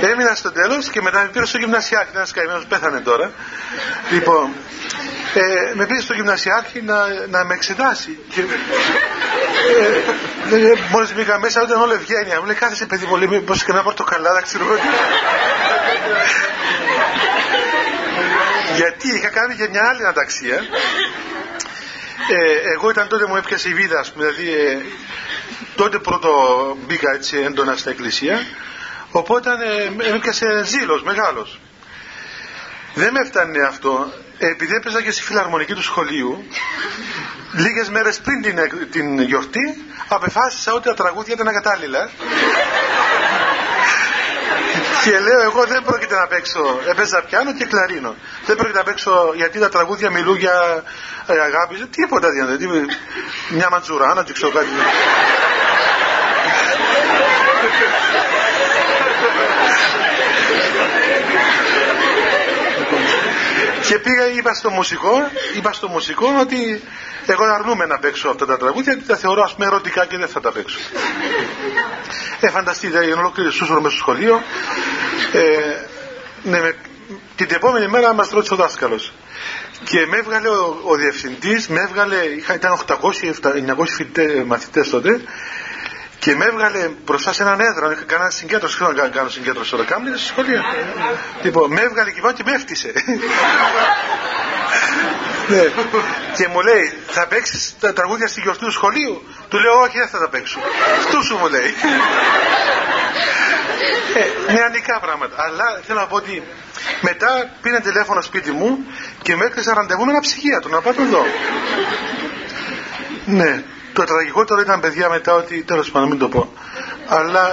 [0.00, 2.10] Έμεινα στο τέλος και μετά με πήρε στο γυμνασιάρχη.
[2.14, 3.30] Ένα καημένο πέθανε τώρα.
[4.10, 4.52] Λοιπόν,
[5.34, 6.96] ε, με πήρε στο γυμνασιάρχη να,
[7.30, 8.18] να με εξετάσει.
[8.28, 8.40] Και,
[10.50, 12.40] ε, ε, Μόλις μπήκα μέσα, ήταν όλη ευγένεια.
[12.40, 14.76] Μου λέει, κάθεσε παιδί μου, λέει, μήπως και να πορτοκαλάδα, ξέρω εγώ.
[18.76, 20.58] Γιατί είχα κάνει και μια άλλη αναταξία.
[22.30, 24.78] Ε, εγώ ήταν τότε μου έπιασε η βίδα, δηλαδή ε,
[25.76, 26.30] τότε πρώτο
[26.86, 28.46] μπήκα έτσι έντονα στην εκκλησία,
[29.10, 31.60] οπότε ε, με έπιασε ζήλος μεγάλος.
[32.94, 36.44] Δεν με έφτανε αυτό, επειδή έπαιζα και στη φιλαρμονική του σχολείου,
[37.52, 38.58] λίγες μέρες πριν την,
[38.90, 42.10] την γιορτή, απεφάσισα ότι τα τραγούδια ήταν ακατάλληλα
[45.04, 48.14] και λέω εγώ δεν πρόκειται να παίξω, έπαιζα πιάνο και κλαρίνο.
[48.46, 50.84] Δεν πρόκειται να παίξω γιατί τα τραγούδια μιλούν για
[51.26, 52.88] ε, αγάπη, τίποτα δεν
[53.50, 54.68] Μια ματζουράνα και ξέρω κάτι.
[63.88, 66.82] Και πήγα, είπα στο μουσικό, είπα στο μουσικό ότι
[67.26, 70.28] εγώ αρνούμαι να παίξω αυτά τα τραγούδια γιατί τα θεωρώ ας πούμε ερωτικά και δεν
[70.28, 70.78] θα τα παίξω.
[72.40, 74.42] Ε, φανταστείτε, για ολόκληρη σούσορο μέσα στο σχολείο.
[75.32, 75.40] Ε,
[76.42, 76.76] ναι, με,
[77.36, 79.12] την επόμενη μέρα μας ρώτησε ο δάσκαλος.
[79.84, 85.20] Και με έβγαλε ο, ο διευθυντής, με έβγαλε, είχα, ήταν 800-900 μαθητές τότε,
[86.24, 89.84] και με έβγαλε μπροστά σε έναν έδρα, είχα κάνει συγκέντρωση, ξέρω να κάνω συγκέντρωση τώρα,
[89.84, 90.62] κάνω στη σχολεία.
[91.42, 92.92] Λοιπόν, με έβγαλε και και με έφτισε.
[95.48, 95.62] ναι.
[96.36, 100.08] Και μου λέει, θα παίξεις τα τραγούδια στη γιορτή του σχολείου; Του λέω, Όχι, δεν
[100.08, 100.58] θα τα παίξω.
[101.08, 101.74] Στου σου μου λέει.
[104.48, 105.42] ε, νεανικά πράγματα.
[105.42, 106.42] Αλλά θέλω να πω ότι
[107.00, 108.78] μετά πήρε τηλέφωνο σπίτι μου
[109.22, 111.24] και με έκλεισε ραντεβού με ένα ψυχίατρο να πάω εδώ.
[113.24, 113.62] ναι.
[113.94, 116.52] Το τραγικότερο ήταν παιδιά μετά ότι τέλος πάντων μην το πω.
[117.08, 117.48] Αλλά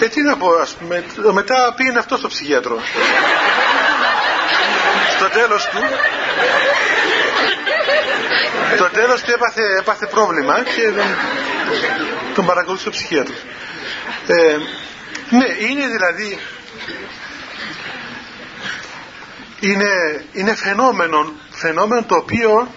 [0.00, 2.78] ε, ε, τι να πω ας πούμε, μετά πήγαινε αυτό στο ψυχίατρο.
[5.16, 5.78] στο τέλος του
[8.78, 11.06] το τέλος του έπαθε, έπαθε πρόβλημα και δεν,
[12.34, 13.36] τον παρακολούθησε ο ψυχίατρος.
[14.26, 14.56] Ε,
[15.30, 16.38] ναι, είναι δηλαδή
[19.60, 22.68] είναι, είναι φαινόμενο, φαινόμενο το οποίο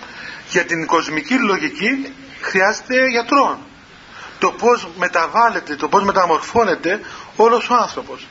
[0.54, 3.60] για την κοσμική λογική χρειάζεται γιατρό.
[4.40, 7.00] Το πώς μεταβάλλεται, το πώς μεταμορφώνεται
[7.36, 8.28] όλος ο άνθρωπος.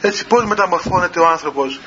[0.00, 1.80] Έτσι πώς μεταμορφώνεται ο άνθρωπος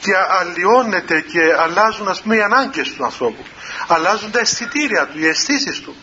[0.00, 3.42] και αλλοιώνεται και αλλάζουν ας πούμε οι ανάγκες του ανθρώπου.
[3.86, 5.94] Αλλάζουν τα αισθητήρια του, οι αισθήσεις του.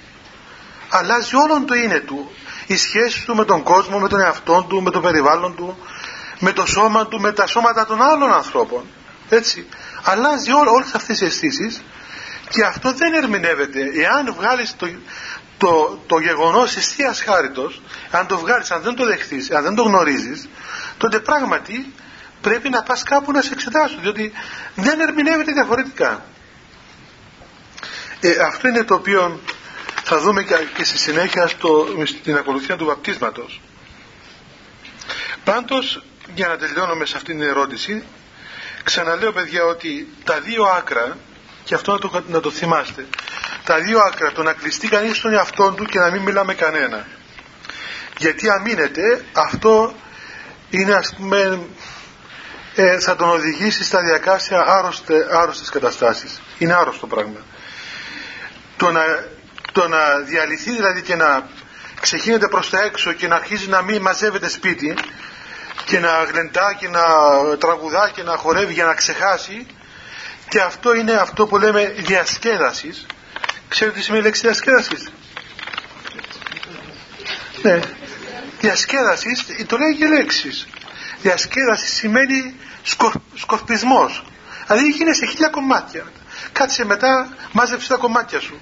[0.90, 2.32] Αλλάζει όλο το είναι του.
[2.68, 5.78] Η σχέση του με τον κόσμο, με τον εαυτό του, με το περιβάλλον του,
[6.40, 8.84] με το σώμα του, με τα σώματα των άλλων ανθρώπων.
[9.30, 9.68] Έτσι.
[10.04, 11.82] Αλλάζει όλε όλες αυτές οι αισθήσεις
[12.52, 13.80] και αυτό δεν ερμηνεύεται.
[13.96, 14.90] Εάν βγάλεις το,
[15.58, 19.84] το, το γεγονός αιστείας χάριτος, αν το βγάλεις, αν δεν το δεχτείς, αν δεν το
[19.84, 20.50] γνωρίζεις,
[20.98, 21.94] τότε πράγματι
[22.42, 24.32] πρέπει να πας κάπου να σε εξετάσουν, διότι
[24.76, 26.26] δεν ερμηνεύεται διαφορετικά.
[28.20, 29.40] Ε, αυτό είναι το οποίο
[30.04, 33.62] θα δούμε και, στη συνέχεια στο, στην ακολουθία του βαπτίσματος.
[35.44, 36.04] Πάντως,
[36.36, 38.04] για να τελειώνουμε σε αυτήν την ερώτηση,
[38.84, 41.18] ξαναλέω παιδιά ότι τα δύο άκρα
[41.72, 43.08] και αυτό να το, να το θυμάστε.
[43.64, 47.08] Τα δύο άκρα, το να κλειστεί κανείς στον εαυτό του και να μην μιλάμε κανένα.
[48.18, 49.94] Γιατί αμήνεται, αυτό
[50.70, 51.60] είναι ας πούμε,
[52.76, 56.42] ε, θα τον οδηγήσει σταδιακά σε άρρωστε, άρρωστες καταστάσεις.
[56.58, 57.40] Είναι άρρωστο πράγμα.
[58.78, 59.04] Το να,
[59.72, 61.48] το να διαλυθεί δηλαδή και να
[62.02, 64.94] ξεχύνεται προς τα έξω και να αρχίζει να μην μαζεύεται σπίτι
[65.86, 67.02] και να γλεντά και να
[67.58, 69.68] τραγουδά και να χορεύει για να ξεχάσει
[70.52, 73.06] και αυτό είναι αυτό που λέμε διασκέδασης.
[73.68, 75.12] Ξέρετε τι σημαίνει η λέξη διασκέδασης;
[77.62, 77.80] Ναι.
[78.60, 80.68] Διασκέδασης, το λέει και λέξεις.
[81.22, 84.24] Διασκέδασης σημαίνει σκορ, σκορπισμός.
[84.68, 86.12] Δηλαδή γίνεσαι χίλια κομμάτια.
[86.52, 88.60] Κάτσε μετά, μάζεψε τα κομμάτια σου.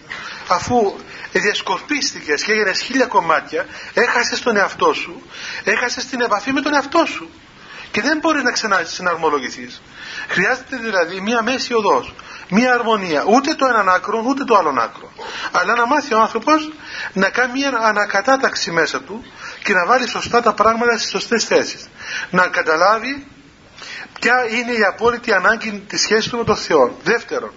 [0.48, 0.96] Αφού
[1.32, 5.22] διασκορπίστηκες και έγινες χίλια κομμάτια, έχασες τον εαυτό σου,
[5.64, 7.30] έχασες την επαφή με τον εαυτό σου
[7.92, 9.82] και δεν μπορείς να ξανασυναρμολογηθείς.
[10.28, 12.14] Χρειάζεται δηλαδή μία μέση οδός,
[12.50, 15.12] μία αρμονία, ούτε το έναν άκρο ούτε το άλλον άκρο.
[15.52, 16.72] Αλλά να μάθει ο άνθρωπος
[17.14, 19.26] να κάνει μία ανακατάταξη μέσα του
[19.64, 21.90] και να βάλει σωστά τα πράγματα στις σωστές θέσεις.
[22.30, 23.28] Να καταλάβει
[24.20, 26.98] ποια είναι η απόλυτη ανάγκη της σχέσης του με τον Θεό.
[27.04, 27.52] Δεύτερον,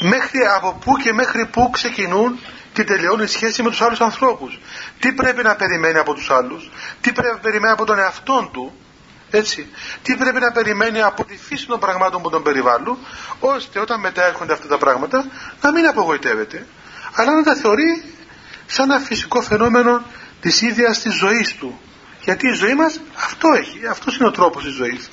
[0.00, 2.40] μέχρι από πού και μέχρι πού ξεκινούν
[2.72, 4.58] και τελειώνει η σχέση με τους άλλους ανθρώπους.
[5.00, 6.70] Τι πρέπει να περιμένει από τους άλλους,
[7.00, 8.72] τι πρέπει να περιμένει από τον εαυτό του,
[9.36, 9.68] έτσι.
[10.02, 12.98] Τι πρέπει να περιμένει από τη φύση των πραγμάτων που τον περιβάλλουν,
[13.40, 15.24] ώστε όταν μετά έρχονται αυτά τα πράγματα
[15.60, 16.66] να μην απογοητεύεται,
[17.14, 18.04] αλλά να τα θεωρεί
[18.66, 20.02] σαν ένα φυσικό φαινόμενο
[20.40, 21.80] της ίδιας της ζωής του.
[22.22, 25.10] Γιατί η ζωή μας αυτό έχει αυτός είναι ο τρόπος της ζωής.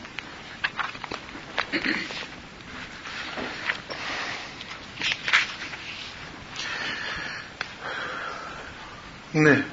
[9.31, 9.65] Ναι.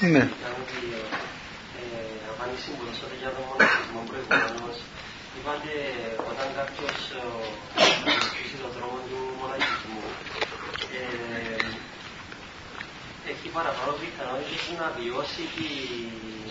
[0.00, 0.28] Ναι
[5.36, 5.74] είπατε
[6.30, 6.96] όταν κάποιος
[8.26, 10.02] στήσει τον δρόμο του μοναχισμού
[10.98, 11.04] ε,
[13.32, 15.42] έχει παραπάνω πιθανότητες να βιώσει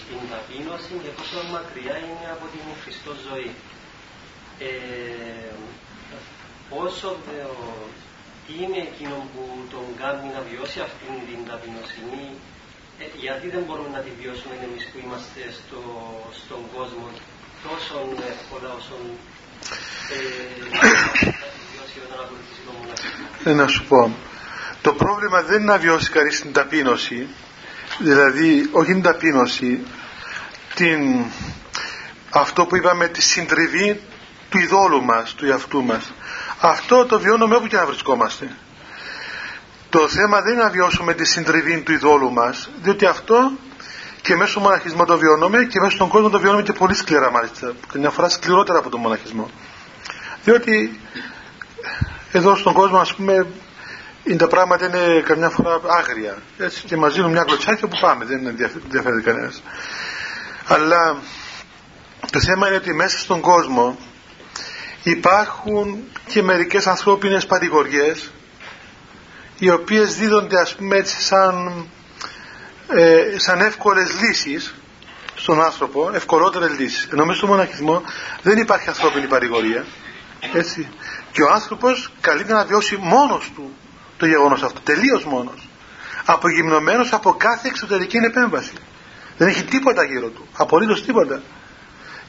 [0.07, 3.49] την ταπείνωση και πόσο μακριά είναι από την Χριστό ζωή.
[4.67, 5.51] Ε,
[6.71, 7.07] πόσο
[8.45, 12.25] τι είναι εκείνο που τον κάνει να βιώσει αυτήν την ταπεινοσύνη
[12.99, 15.81] ε, γιατί δεν μπορούμε να τη βιώσουμε εμείς που είμαστε στο,
[16.41, 17.05] στον κόσμο
[17.67, 17.95] τόσο
[18.33, 18.95] εύκολα όσο
[23.43, 24.15] ε, να σου πω.
[24.81, 27.27] Το πρόβλημα δεν είναι να βιώσει κανείς την ταπείνωση
[27.99, 29.79] δηλαδή όχι την ταπείνωση
[30.75, 31.25] την,
[32.29, 34.01] αυτό που είπαμε τη συντριβή
[34.49, 36.13] του ειδόλου μας, του εαυτού μας.
[36.59, 38.55] Αυτό το βιώνουμε όπου και να βρισκόμαστε
[39.99, 43.51] το θέμα δεν είναι να βιώσουμε τη συντριβή του ειδόλου μας διότι αυτό
[44.21, 47.31] και μέσω του μοναχισμού το βιώνουμε και μέσω στον κόσμο το βιώνουμε και πολύ σκληρά
[47.31, 47.73] μάλιστα.
[47.93, 49.49] Μια φορά σκληρότερα από τον μοναχισμό.
[50.43, 50.99] Διότι
[52.31, 53.47] εδώ στον κόσμο ας πούμε
[54.23, 56.37] είναι τα πράγματα είναι καμιά φορά άγρια.
[56.57, 59.63] Έτσι και μας δίνουν μια κλωτσάκια που πάμε δεν ενδιαφέρεται κανένας.
[60.67, 61.17] αλλά
[62.31, 63.97] το θέμα είναι ότι μέσα στον κόσμο
[65.03, 68.31] υπάρχουν και μερικές ανθρώπινες παρηγοριές
[69.59, 71.85] οι οποίες δίδονται ας πούμε έτσι σαν,
[72.87, 74.75] ε, σαν εύκολες λύσεις
[75.35, 77.07] στον άνθρωπο, ευκολότερες λύσεις.
[77.11, 78.01] Ενώ μέσα στο μοναχισμό
[78.41, 79.85] δεν υπάρχει ανθρώπινη παρηγορία.
[80.53, 80.89] Έτσι.
[81.31, 83.75] Και ο άνθρωπος καλείται να βιώσει μόνος του
[84.17, 85.69] το γεγονός αυτό, τελείως μόνος.
[86.25, 88.73] Απογυμνωμένος από κάθε εξωτερική επέμβαση.
[89.37, 91.41] Δεν έχει τίποτα γύρω του, απολύτως τίποτα.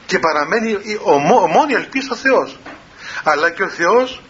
[0.05, 1.13] Και παραμένει ο,
[1.43, 2.59] ο μόνη ελπίς στο Θεός.
[3.23, 4.21] Αλλά και ο Θεός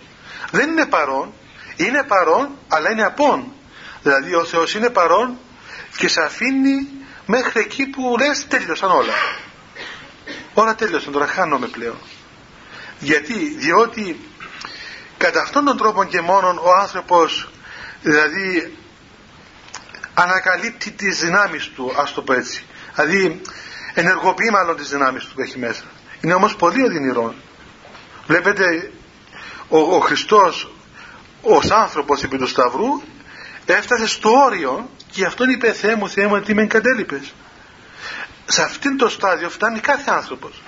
[0.51, 1.33] δεν είναι παρόν,
[1.77, 3.51] είναι παρόν αλλά είναι απόν.
[4.03, 5.37] Δηλαδή ο Θεός είναι παρόν
[5.97, 6.87] και σε αφήνει
[7.25, 9.13] μέχρι εκεί που λες τέλειωσαν όλα.
[10.53, 11.97] Όλα τέλειωσαν, τώρα χάνομαι πλέον.
[12.99, 14.19] Γιατί, διότι
[15.17, 17.49] κατά αυτόν τον τρόπο και μόνον ο άνθρωπος
[18.01, 18.77] δηλαδή
[20.13, 23.41] ανακαλύπτει τις δυνάμεις του ας το πω έτσι δηλαδή
[23.93, 25.83] ενεργοποιεί μάλλον τις δυνάμεις του που έχει μέσα
[26.21, 27.33] είναι όμως πολύ οδυνηρό
[28.27, 28.91] βλέπετε
[29.67, 30.71] ο, ο Χριστός
[31.49, 33.01] ως άνθρωπος επί του Σταυρού
[33.65, 37.33] έφτασε στο όριο και αυτόν είπε Θεέ μου Θεέ μου τι με εγκατέλειπες
[38.45, 40.61] σε αυτήν το στάδιο φτάνει κάθε άνθρωπος.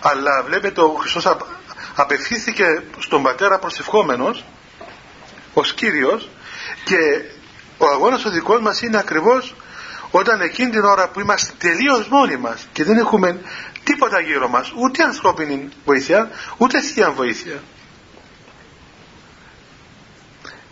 [0.00, 1.36] Αλλά βλέπετε ο Χριστός
[1.94, 4.44] απευθύνθηκε στον πατέρα προσευχόμενος
[5.54, 6.28] ως Κύριος
[6.84, 6.96] και
[7.78, 9.54] ο αγώνας ο δικός μας είναι ακριβώς
[10.10, 13.40] όταν εκείνη την ώρα που είμαστε τελείως μόνοι μας και δεν έχουμε
[13.84, 17.62] τίποτα γύρω μας ούτε ανθρώπινη βοήθεια ούτε θεία βοήθεια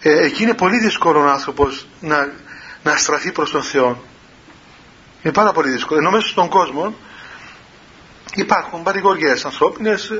[0.08, 2.32] ε, εκεί είναι πολύ δύσκολο ο άνθρωπος να,
[2.82, 4.02] να στραφεί προς τον Θεό.
[5.22, 6.00] Είναι πάρα πολύ δύσκολο.
[6.00, 6.94] Ενώ μέσα στον κόσμο
[8.34, 10.12] υπάρχουν παρηγοριές ανθρώπινες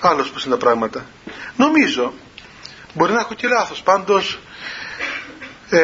[0.00, 1.06] άλλος πως είναι τα πράγματα.
[1.56, 2.12] Νομίζω
[2.94, 3.82] μπορεί να έχω και λάθος.
[3.82, 4.38] Πάντως
[5.70, 5.80] ε,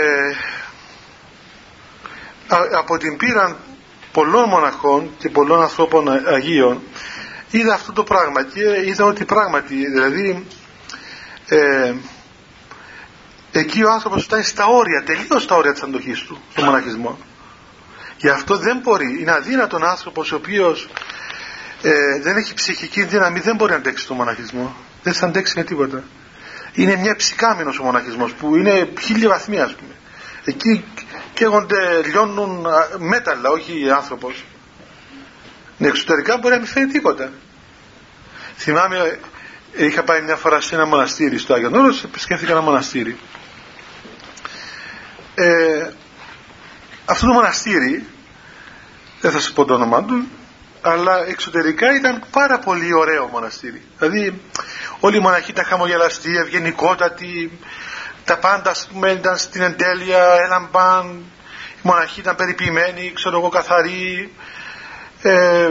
[2.79, 3.57] από την πείρα
[4.13, 6.83] πολλών μοναχών και πολλών ανθρώπων Αγίων
[7.51, 10.47] είδα αυτό το πράγμα και είδα ότι πράγματι δηλαδή
[11.49, 11.95] ε,
[13.53, 17.19] εκεί ο άνθρωπος φτάνει στα όρια τελείως στα όρια της αντοχής του στο μοναχισμό
[18.21, 20.89] γι' αυτό δεν μπορεί είναι αδύνατον άνθρωπος ο οποίος
[21.83, 24.77] ε, δεν έχει ψυχική δύναμη δεν μπορεί να αντέξει το μοναχισμό.
[25.03, 26.03] Δεν θα αντέξει με τίποτα.
[26.73, 29.95] Είναι μια ψυκάμινος ο μοναχισμός που είναι χίλια βαθμοί ας πούμε.
[30.45, 30.85] Εκεί
[31.35, 32.67] καίγονται λιώνουν
[32.99, 34.45] μέταλλα όχι άνθρωπος.
[35.79, 37.31] Ναι, εξωτερικά μπορεί να μην φέρει τίποτα.
[38.57, 39.19] Θυμάμαι
[39.73, 43.19] είχα πάει μια φορά σε ένα μοναστήρι στο Άγιον Όρος επισκέφθηκα ένα μοναστήρι
[45.35, 45.91] ε,
[47.05, 48.07] αυτό το μοναστήρι
[49.21, 50.29] δεν θα σου πω το όνομα του
[50.83, 53.83] αλλά εξωτερικά ήταν πάρα πολύ ωραίο μοναστήρι.
[53.99, 54.41] Δηλαδή
[55.01, 57.59] όλοι οι μοναχοί ήταν χαμογελαστοί, ευγενικότατοι,
[58.25, 61.25] τα πάντα πούμε, ήταν στην εντέλεια, έλαμπαν,
[61.77, 64.33] οι μοναχοί ήταν περιποιημένοι, ξέρω εγώ καθαροί,
[65.23, 65.71] ε,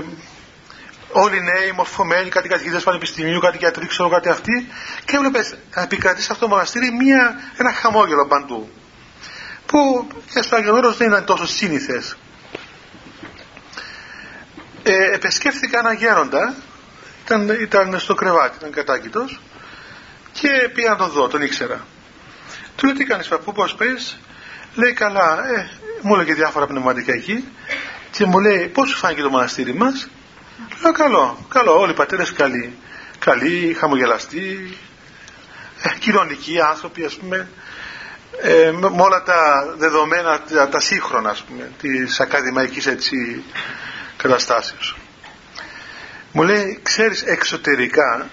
[1.12, 4.68] όλοι νέοι, μορφωμένοι, κάτι καθηγητές πανεπιστημίου, κάτι γιατροί, ξέρω κάτι αυτοί.
[5.06, 8.70] Και έβλεπες να επικρατεί σε αυτό το μοναστήρι μία, ένα χαμόγελο παντού
[9.70, 12.16] που και στο Άγιον δεν ήταν τόσο σύνηθες
[14.84, 16.56] ε, επεσκέφθηκα ένα γέροντα
[17.24, 19.40] ήταν, ήταν στο κρεβάτι, ήταν κατάκητος
[20.32, 21.86] και πήγα να τον δω, τον ήξερα
[22.80, 24.20] του λέω τι κάνεις παππού πως πες;
[24.76, 25.70] Λέει καλά, ε,
[26.02, 27.48] μου έλεγε διάφορα πνευματικά εκεί
[28.12, 30.10] και μου λέει πώς σου φάνηκε το μοναστήρι μας;
[30.82, 32.78] Λέω καλό, καλό, όλοι οι πατέρες καλοί.
[33.20, 34.78] Καλοί, χαμογελαστοί,
[35.82, 37.50] ε, κοινωνικοί άνθρωποι ας πούμε,
[38.42, 43.44] ε, με όλα τα δεδομένα, τα, τα σύγχρονα ας πούμε, της ακαδημαϊκής έτσι
[44.18, 44.98] καταστάσεως.
[46.32, 48.30] Μου λέει, ξέρεις εξωτερικά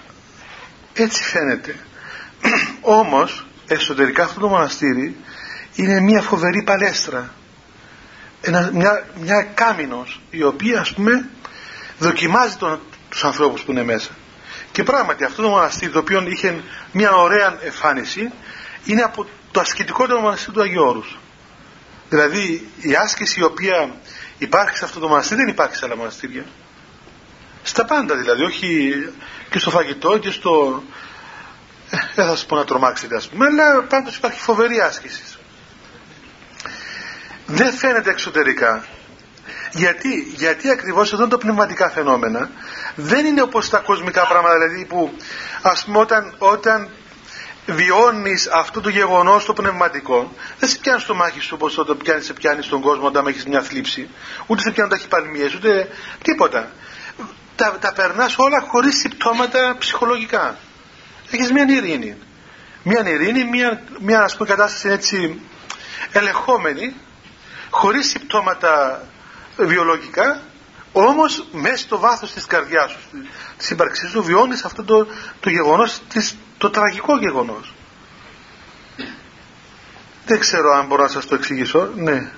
[0.93, 1.75] έτσι φαίνεται.
[3.01, 5.15] Όμως εσωτερικά αυτό το μοναστήρι
[5.75, 7.33] είναι μια φοβερή παλέστρα.
[8.41, 11.29] Ένα, μια, μια κάμινος η οποία ας πούμε
[11.99, 12.79] δοκιμάζει τον,
[13.09, 14.09] τους ανθρώπους που είναι μέσα.
[14.71, 18.31] Και πράγματι αυτό το μοναστήρι το οποίο είχε μια ωραία εμφάνιση
[18.87, 21.17] είναι από το ασκητικότερο μοναστήρι του Αγίου Όρους.
[22.09, 23.95] Δηλαδή η άσκηση η οποία
[24.37, 26.45] υπάρχει σε αυτό το μοναστήρι δεν υπάρχει σε άλλα μοναστήρια.
[27.63, 28.93] Στα πάντα δηλαδή, όχι
[29.49, 30.83] και στο φαγητό και στο...
[31.89, 35.23] Ε, δεν θα σας πω να τρομάξετε ας πούμε, αλλά πάντως υπάρχει φοβερή άσκηση.
[37.45, 38.85] Δεν φαίνεται εξωτερικά.
[39.71, 42.49] Γιατί, γιατί ακριβώς εδώ τα πνευματικά φαινόμενα
[42.95, 45.17] δεν είναι όπως τα κοσμικά πράγματα, δηλαδή που
[45.61, 46.89] ας πούμε όταν, όταν
[47.67, 52.25] βιώνεις αυτό το γεγονός το πνευματικό δεν σε πιάνει στο μάχη σου όπως όταν πιάνεις,
[52.25, 54.09] σε πιάνει στον κόσμο όταν έχεις μια θλίψη.
[54.47, 55.89] Ούτε σε πιάνουν τα χυπαλμίες ούτε
[56.21, 56.71] τίποτα.
[57.55, 60.57] Τα, τα περνάς όλα χωρίς συμπτώματα ψυχολογικά.
[61.31, 62.17] Έχεις μια ειρήνη.
[62.83, 65.41] Μια ειρήνη, μια, μια ας πούμε κατάσταση έτσι
[66.11, 66.95] ελεγχόμενη
[67.69, 69.03] χωρίς συμπτώματα
[69.57, 70.41] βιολογικά
[71.05, 72.99] όμως μέσα στο βάθος της καρδιάς σου
[73.57, 75.07] της ύπαρξής σου βιώνεις αυτό το,
[75.39, 76.01] το γεγονός
[76.57, 77.73] το τραγικό γεγονός
[80.25, 82.31] δεν ξέρω αν μπορώ να σας το εξηγήσω ναι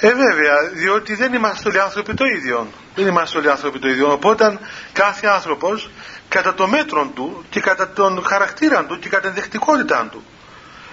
[0.00, 2.68] Ε, βέβαια, διότι δεν είμαστε όλοι άνθρωποι το ίδιο.
[2.94, 4.12] Δεν είμαστε όλοι άνθρωποι το ίδιο.
[4.12, 4.58] Οπότε
[4.92, 5.90] κάθε άνθρωπος
[6.28, 10.24] κατά το μέτρο του και κατά τον χαρακτήρα του και κατά την δεχτικότητά του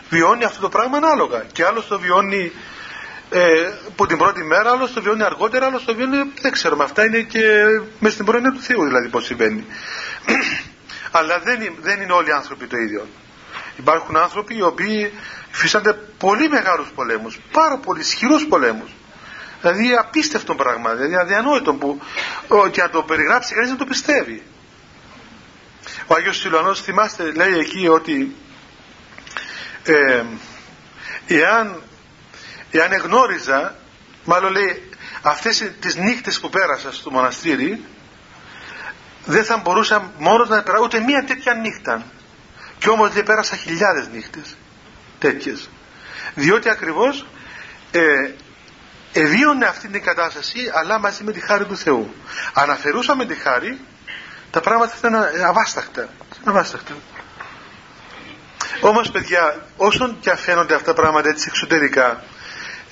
[0.09, 1.43] βιώνει αυτό το πράγμα ανάλογα.
[1.51, 2.51] Και άλλος το βιώνει
[3.33, 6.83] ε, που την πρώτη μέρα, άλλο το βιώνει αργότερα, άλλο το βιώνει, δεν ξέρουμε.
[6.83, 7.41] Αυτά είναι και
[7.99, 9.65] μέσα στην πρόνοια του Θεού δηλαδή πώς συμβαίνει.
[11.17, 13.07] Αλλά δεν, δεν είναι όλοι οι άνθρωποι το ίδιο.
[13.77, 15.13] Υπάρχουν άνθρωποι οι οποίοι
[15.53, 18.89] υφίστανται πολύ μεγάλους πολέμους, πάρα πολύ ισχυρούς πολέμους.
[19.61, 22.01] Δηλαδή απίστευτο πράγμα, δηλαδή αδιανόητο που
[22.71, 24.43] και να το περιγράψει κανείς να το πιστεύει.
[26.07, 28.35] Ο Άγιος Σιλωνός θυμάστε λέει εκεί ότι
[29.83, 30.23] ε,
[31.27, 31.81] εάν,
[32.77, 33.75] εάν εγνώριζα
[34.23, 34.89] μάλλον λέει
[35.21, 37.85] αυτές τις νύχτες που πέρασα στο μοναστήρι
[39.25, 42.03] δεν θα μπορούσα μόνος να περάσω ούτε μία τέτοια νύχτα.
[42.77, 44.55] Και όμως δεν πέρασα χιλιάδες νύχτες
[45.19, 45.69] τέτοιες.
[46.35, 47.25] Διότι ακριβώς
[47.91, 48.31] ε,
[49.13, 52.13] ευίωνε αυτή την κατάσταση αλλά μαζί με τη χάρη του Θεού.
[52.53, 53.79] Αν αφαιρούσαμε τη χάρη
[54.51, 55.15] τα πράγματα ήταν
[55.45, 56.09] αβάσταχτα.
[56.43, 56.93] Αβάσταχτα.
[58.81, 62.23] Όμως παιδιά όσον και αφαίνονται αυτά τα πράγματα έτσι εξωτερικά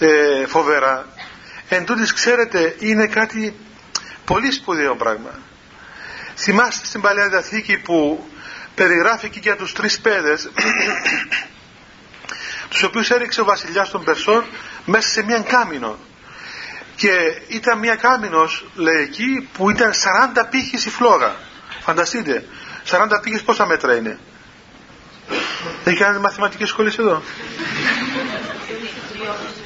[0.05, 1.05] ε, φοβερά.
[1.69, 3.55] Εν τούτης, ξέρετε είναι κάτι
[4.25, 5.39] πολύ σπουδαίο πράγμα.
[6.35, 8.25] Θυμάστε στην Παλαιά Διαθήκη που
[8.75, 10.49] περιγράφει και για τους τρεις παιδες
[12.69, 14.45] τους οποίους έριξε ο βασιλιάς των Περσών
[14.85, 15.97] μέσα σε μια κάμινο.
[16.95, 19.95] Και ήταν μια κάμινος λέει εκεί που ήταν 40
[20.49, 21.35] πύχες η φλόγα.
[21.81, 22.45] Φανταστείτε
[22.89, 24.19] 40 πύχες πόσα μέτρα είναι.
[25.83, 27.21] Έχει κάνει μαθηματικές σχολές εδώ;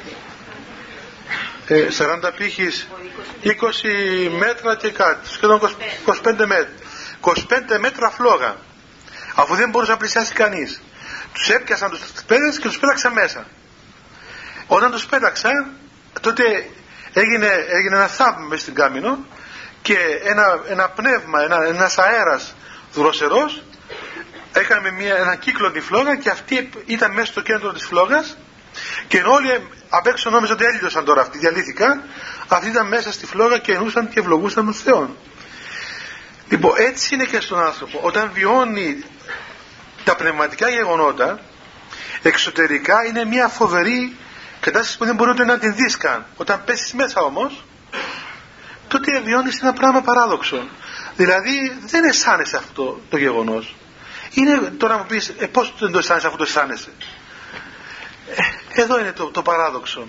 [1.66, 2.86] ε, 40 πύχες
[3.42, 5.60] 20 μέτρα και κάτι σχεδόν
[6.06, 6.68] 25 μέτρα.
[7.20, 8.56] 25 μέτρα φλόγα
[9.34, 10.82] αφού δεν μπορούσε να πλησιάσει κανείς.
[11.32, 13.46] Τους έπιασαν τους πέδες και τους πέταξαν μέσα.
[14.66, 15.72] Όταν τους πέταξαν
[16.20, 16.70] τότε
[17.12, 19.18] έγινε, έγινε ένα θαύμα μέσα στην κάμινο
[19.82, 22.54] και ένα, ένα πνεύμα, ένα, ένας αέρας
[22.92, 23.62] δροσερός.
[24.52, 28.36] Έκαμε μια, ένα κύκλο τη φλόγα και αυτή ήταν μέσα στο κέντρο της φλόγας
[29.08, 32.02] και όλοι απ' έξω νόμιζαν ότι έλειωσαν τώρα αυτοί, διαλύθηκαν.
[32.48, 35.16] Αυτοί ήταν μέσα στη φλόγα και ενούσαν και ευλογούσαν τον Θεό
[36.48, 38.00] λοιπόν έτσι είναι και στον άνθρωπο.
[38.02, 39.04] Όταν βιώνει
[40.04, 41.40] τα πνευματικά γεγονότα
[42.22, 44.16] εξωτερικά είναι μια φοβερή
[44.60, 46.26] κατάσταση που δεν μπορεί να την δεις καν.
[46.36, 47.64] Όταν πέσεις μέσα όμως
[48.88, 50.68] τότε βιώνεις ένα πράγμα παράδοξο.
[51.16, 53.76] Δηλαδή δεν αισθάνεσαι αυτό το γεγονός.
[54.30, 57.04] Είναι τώρα να μου πεις ε, πώς δεν το αισθάνεσαι αυτό το αισθάνεσαι ε,
[58.80, 60.06] εδώ είναι το, το παράδοξο.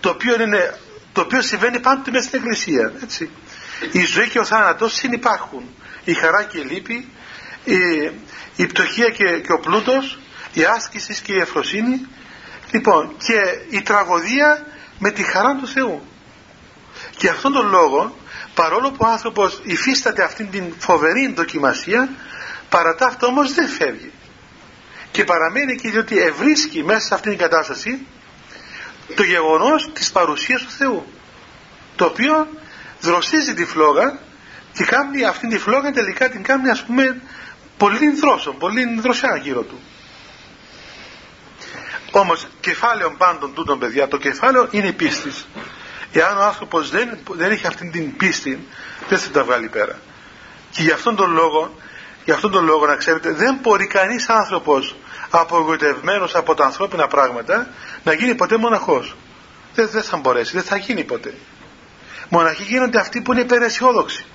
[0.00, 0.78] Το οποίο, είναι,
[1.12, 3.30] το οποίο συμβαίνει πάντοτε μέσα στην εκκλησία έτσι.
[3.92, 5.74] η ζωή και ο θάνατος συνυπάρχουν.
[6.04, 7.08] Η χαρά και η λύπη
[7.64, 7.76] η,
[8.56, 10.18] η πτωχία και, και ο πλούτος
[10.52, 12.06] η άσκηση και η ευφροσύνη
[12.70, 14.66] λοιπόν και η τραγωδία
[14.98, 16.02] με τη χαρά του Θεού.
[17.16, 18.16] Και αυτόν τον λόγο
[18.54, 22.08] παρόλο που ο άνθρωπος υφίσταται αυτήν την φοβερή δοκιμασία
[22.68, 24.12] παρά τα αυτό όμως δεν φεύγει
[25.14, 28.06] και παραμένει εκεί διότι ευρίσκει μέσα σε αυτήν την κατάσταση
[29.14, 31.06] το γεγονός της παρουσίας του Θεού
[31.96, 32.48] το οποίο
[33.00, 34.18] δροσίζει τη φλόγα
[34.72, 37.22] και κάνει αυτήν τη φλόγα τελικά την κάνει ας πούμε
[37.76, 39.80] πολύ δρόσο, πολύ δροσιά γύρω του.
[42.10, 45.32] Όμως κεφάλαιο πάντων τούτων παιδιά το κεφάλαιο είναι η πίστη.
[46.12, 48.66] Εάν ο άνθρωπος δεν, δεν έχει αυτήν την πίστη
[49.08, 49.98] δεν θα τα βγάλει πέρα.
[50.70, 51.74] Και γι' αυτόν τον λόγο
[52.24, 54.96] γι' αυτόν τον λόγο να ξέρετε δεν μπορεί κανείς άνθρωπος
[55.40, 57.68] απογοητευμένος από τα ανθρώπινα πράγματα
[58.04, 59.16] να γίνει ποτέ μοναχός.
[59.74, 61.34] Δεν, δεν θα μπορέσει, δεν θα γίνει ποτέ.
[62.28, 64.26] Μοναχοί γίνονται αυτοί που είναι υπεραισιόδοξοι.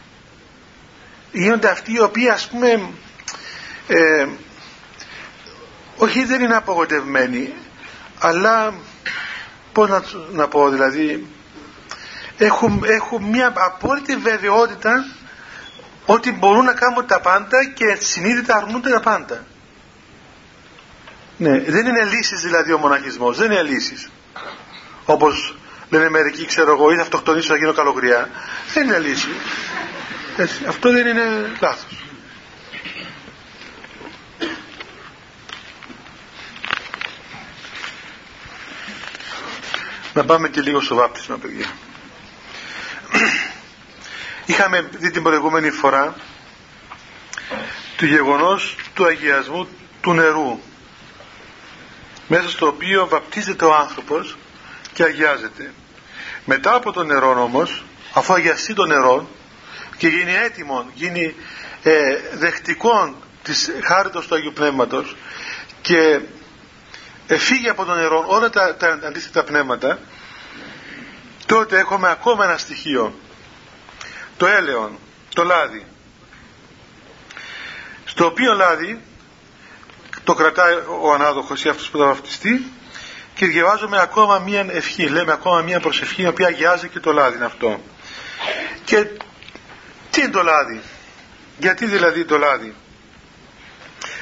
[1.32, 2.90] Γίνονται αυτοί οι οποίοι ας πούμε
[3.88, 4.28] ε,
[5.98, 7.54] όχι δεν είναι απογοητευμένοι
[8.20, 8.74] αλλά
[9.72, 11.28] πώς να, να πω δηλαδή
[12.38, 15.06] έχουν, έχουν μια απόλυτη βεβαιότητα
[16.06, 19.46] ότι μπορούν να κάνουν τα πάντα και συνείδητα αρνούνται τα πάντα.
[21.40, 24.10] Ναι, δεν είναι λύσεις δηλαδή ο μοναχισμός, δεν είναι λύσεις.
[25.06, 25.56] Όπως
[25.90, 28.30] λένε μερικοί, ξέρω εγώ, ή θα αυτοκτονήσω να γίνω καλογριά.
[28.74, 29.28] Δεν είναι λύση.
[30.38, 32.04] Έτσι, αυτό δεν είναι λάθος.
[40.14, 41.66] Να πάμε και λίγο στο βάπτισμα, παιδιά.
[44.46, 46.16] Είχαμε δει την προηγούμενη φορά
[47.98, 49.68] του γεγονός του αγιασμού
[50.02, 50.60] του νερού
[52.30, 54.38] μέσα στο οποίο βαπτίζεται ο άνθρωπος
[54.94, 55.74] και αγιάζεται.
[56.46, 59.30] Μετά από το νερό όμως, αφού αγιαστεί το νερό
[59.98, 61.36] και γίνει έτοιμο, γίνει
[61.84, 65.16] ε, δεκτικό της χάριτος του Αγίου Πνεύματος
[65.82, 66.20] και
[67.28, 70.00] φύγει από το νερό όλα τα, τα αντίθετα πνεύματα
[71.46, 73.20] τότε έχουμε ακόμα ένα στοιχείο
[74.38, 75.00] το έλεον,
[75.34, 75.86] το λάδι
[78.06, 79.02] στο οποίο λάδι
[80.30, 82.72] το κρατάει ο ανάδοχος ή αυτός που θα βαφτιστεί
[83.34, 87.36] και διαβάζουμε ακόμα μία ευχή, λέμε ακόμα μία προσευχή η οποία αγιάζει και το λάδι
[87.36, 87.82] είναι αυτό.
[88.84, 89.08] Και
[90.10, 90.82] τι είναι το λάδι;
[91.58, 92.74] Γιατί δηλαδή το λάδι;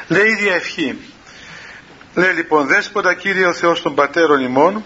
[0.08, 0.99] Λέει η ίδια ευχή.
[2.16, 4.84] Λέει λοιπόν δέσποτα Κύριε ο Θεός των πατέρων ημών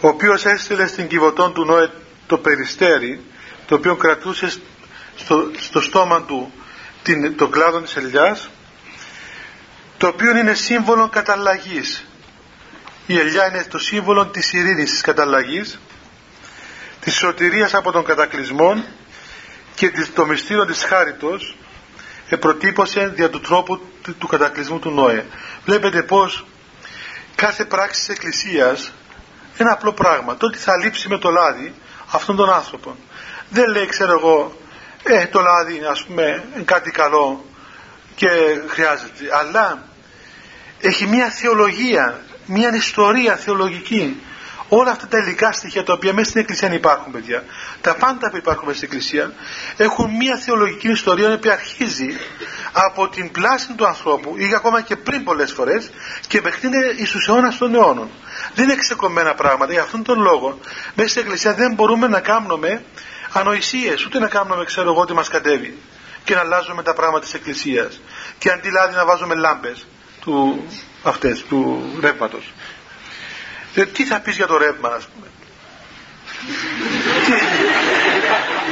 [0.00, 1.90] ο οποίος έστειλε στην κυβωτών του Νόε
[2.26, 3.20] το περιστέρι
[3.66, 4.52] το οποίο κρατούσε
[5.16, 6.52] στο, στο στόμα του
[7.02, 8.48] την, το κλάδο της ελιάς
[9.98, 12.06] το οποίο είναι σύμβολο καταλλαγής
[13.06, 15.78] η ελιά είναι το σύμβολο της ειρήνης της καταλλαγής
[17.00, 18.84] της σωτηρίας από τον κατακλυσμό
[19.74, 21.56] και το μυστήριο της χάριτος
[22.36, 23.80] προτύπωσε δια του τρόπου
[24.18, 25.24] του κατακλυσμού του Νόε.
[25.64, 26.46] Βλέπετε πως
[27.34, 28.92] κάθε πράξη της Εκκλησίας
[29.56, 30.36] ένα απλό πράγμα.
[30.36, 31.74] Το ότι θα λείψει με το λάδι
[32.10, 32.96] αυτόν τον άνθρωπο.
[33.50, 34.56] Δεν λέει ξέρω εγώ
[35.02, 37.44] ε, το λάδι είναι ας πούμε κάτι καλό
[38.18, 38.28] και
[38.68, 39.24] χρειάζεται.
[39.40, 39.82] Αλλά
[40.80, 44.22] έχει μια θεολογία, μια ιστορία θεολογική.
[44.68, 47.44] Όλα αυτά τα υλικά στοιχεία τα οποία μέσα στην Εκκλησία υπάρχουν παιδιά
[47.80, 49.32] τα πάντα που υπάρχουν μέσα στην Εκκλησία
[49.76, 52.16] έχουν μια θεολογική ιστορία που αρχίζει
[52.72, 55.90] από την πλάση του ανθρώπου ή ακόμα και πριν πολλές φορές
[56.26, 58.08] και μέχρι εις τους αιώνας των αιώνων.
[58.54, 60.58] Δεν είναι ξεκομμένα πράγματα για αυτόν τον λόγο
[60.94, 62.82] μέσα στην Εκκλησία δεν μπορούμε να κάνουμε
[63.32, 65.78] ανοησίες ούτε να κάνουμε ξέρω εγώ τι μας κατέβει
[66.28, 68.00] και να αλλάζουμε τα πράγματα της Εκκλησίας
[68.38, 69.86] και αντί λάδι να βάζουμε λάμπες
[70.20, 70.66] του,
[71.02, 72.52] αυτές, του ρεύματος
[73.74, 75.26] ε, τι θα πεις για το ρεύμα, ας πούμε;
[77.24, 77.32] τι,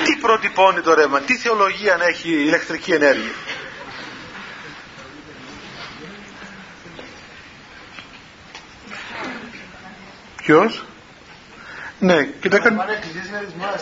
[0.05, 3.33] τι προτυπώνει το ρεύμα, τι θεολογία να έχει ηλεκτρική ενέργεια;
[10.37, 10.85] Ποιος;
[11.99, 12.77] Ναι, και τα κάνει.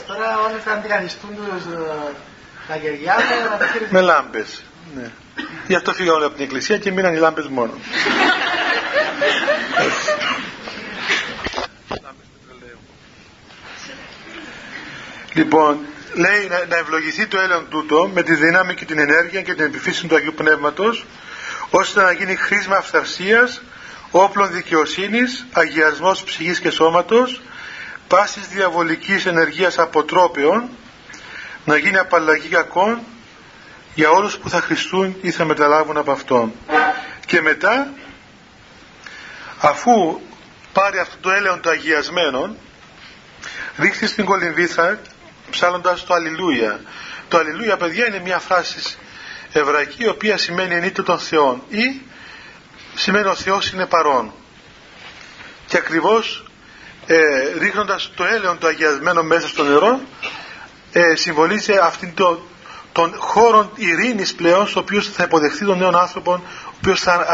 [0.06, 2.33] Τώρα όλοι θα αντικαθιστούν ε,
[2.68, 3.16] τα κεριά
[3.90, 4.62] με λάμπες.
[4.96, 5.10] Ναι.
[5.66, 7.72] Γι' αυτό φύγαμε από την εκκλησία και μείναν οι λάμπες μόνο.
[15.32, 15.78] Λοιπόν,
[16.14, 19.64] λέει να, να ευλογηθεί το έλεον τούτο με τη δύναμη και την ενέργεια και την
[19.64, 21.04] επιφύση του Αγίου Πνεύματος
[21.70, 23.62] ώστε να γίνει χρήσμα αυθαρσίας,
[24.10, 27.40] όπλων δικαιοσύνης, αγιασμός ψυχής και σώματος,
[28.08, 30.68] πάσης διαβολικής ενεργείας αποτρόπαιων,
[31.64, 33.00] να γίνει απαλλαγή κακών
[33.94, 36.52] για όλους που θα χριστούν ή θα μεταλάβουν από Αυτόν.
[37.26, 37.92] Και μετά,
[39.60, 40.20] αφού
[40.72, 42.56] πάρει αυτό το έλεον το αγιασμένο,
[43.76, 45.00] ρίχνει στην κολυμβήθα
[45.50, 46.80] ψάλλοντας το Αλληλούια.
[47.28, 48.96] Το Αλληλούια παιδιά είναι μια φράση
[49.52, 52.00] εβραϊκή η οποία σημαίνει ενίτε των Θεών ή
[52.94, 54.32] σημαίνει ο Θεός είναι παρόν.
[55.66, 56.44] Και ακριβώς
[57.06, 57.18] ε,
[57.58, 60.00] ρίχνοντας το έλεον το αγιασμένο μέσα στο νερό
[60.96, 62.40] ε, συμβολίζει αυτήν το,
[62.92, 66.42] τον χώρο ειρήνης πλέον στο οποίος θα υποδεχθεί τον νέο άνθρωπο
[66.84, 67.26] οποίος θα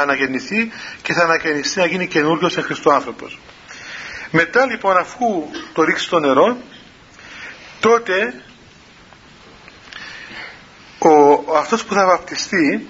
[0.00, 0.72] αναγεννηθεί
[1.02, 3.38] και θα αναγεννηθεί να γίνει καινούριος σε Χριστό άνθρωπος.
[4.30, 6.56] Μετά λοιπόν αφού το ρίξει στο νερό
[7.80, 8.34] τότε
[10.98, 12.86] ο, αυτός που θα βαπτιστεί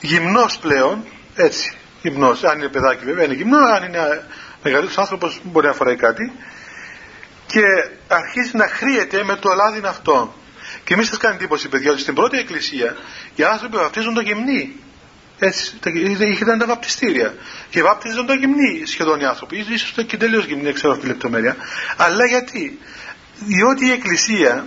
[0.00, 1.04] γυμνός πλέον
[1.34, 4.26] έτσι γυμνός αν είναι παιδάκι βέβαια είναι γυμνός αν είναι
[4.62, 6.32] μεγαλύτερος άνθρωπος μπορεί να φοράει κάτι
[7.52, 7.62] και
[8.08, 10.34] αρχίζει να χρύεται με το λάδι αυτό
[10.84, 12.96] και μη σας κάνει εντύπωση παιδιά ότι στην πρώτη εκκλησία
[13.34, 14.76] οι άνθρωποι βαπτίζονται γυμνοί
[15.44, 15.78] έτσι,
[16.40, 17.34] ήταν τα βαπτιστήρια.
[17.70, 19.64] Και βάπτιζαν το γυμνοί σχεδόν οι άνθρωποι.
[19.68, 21.56] ίσως και τελείως γυμνοί, δεν ξέρω αυτή τη λεπτομέρεια.
[21.96, 22.78] Αλλά γιατί;
[23.38, 24.66] Διότι η Εκκλησία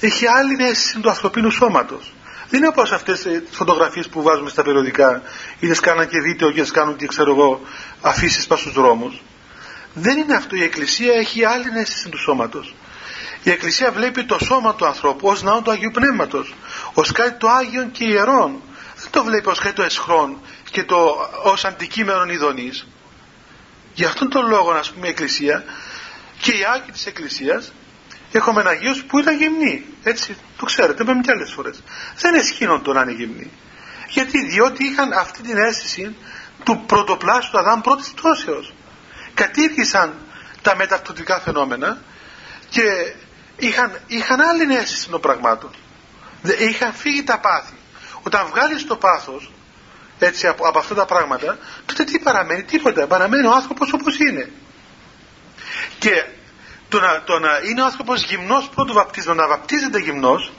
[0.00, 2.12] έχει άλλη αίσθηση του ανθρωπίνου σώματος.
[2.48, 5.22] Δεν είναι όπως αυτές τις φωτογραφίες που βάζουμε στα περιοδικά,
[5.60, 7.60] είτε κάναν και βίντεο και κάνουν και ξέρω εγώ
[8.00, 9.22] αφήσεις πας στους δρόμους.
[9.94, 10.56] Δεν είναι αυτό.
[10.56, 12.74] Η Εκκλησία έχει άλλη αίσθηση του σώματος.
[13.42, 16.54] Η Εκκλησία βλέπει το σώμα του ανθρώπου ως ναό του Αγίου Πνεύματος,
[16.94, 18.60] ως κάτι το Άγιον και ιερών
[18.96, 20.40] δεν το βλέπει ως το εσχρόν
[20.70, 22.86] και το ως αντικείμενο ειδονής.
[23.94, 25.64] Γι' αυτόν τον λόγο, ας πούμε, η Εκκλησία
[26.40, 27.72] και οι Άγιοι της Εκκλησίας
[28.32, 29.84] έχουμε Αγίους που ήταν γυμνοί.
[30.02, 31.82] Έτσι, το ξέρετε, είπαμε και άλλες φορές.
[32.18, 33.50] Δεν εσχύνον το να είναι γυμνοί.
[34.08, 36.16] Γιατί, διότι είχαν αυτή την αίσθηση
[36.64, 38.72] του πρωτοπλάστου του Αδάμ πρώτης πτώσεως.
[39.34, 40.14] Κατήργησαν
[40.62, 41.98] τα μεταυτωτικά φαινόμενα
[42.68, 43.14] και
[43.56, 45.70] είχαν, είχαν άλλη αίσθηση των πραγμάτων.
[46.58, 47.74] Είχαν φύγει τα πάθη.
[48.22, 49.52] Όταν βγάλεις το πάθος
[50.18, 53.06] έτσι από, από αυτά τα πράγματα, τότε τι παραμένει, τίποτα.
[53.06, 54.50] Παραμένει ο άνθρωπος όπως είναι.
[55.98, 56.24] Και
[56.88, 60.52] το να, το να είναι ο άνθρωπος γυμνός πρώτου βαπτίζοντα, να βαπτίζεται γυμνός,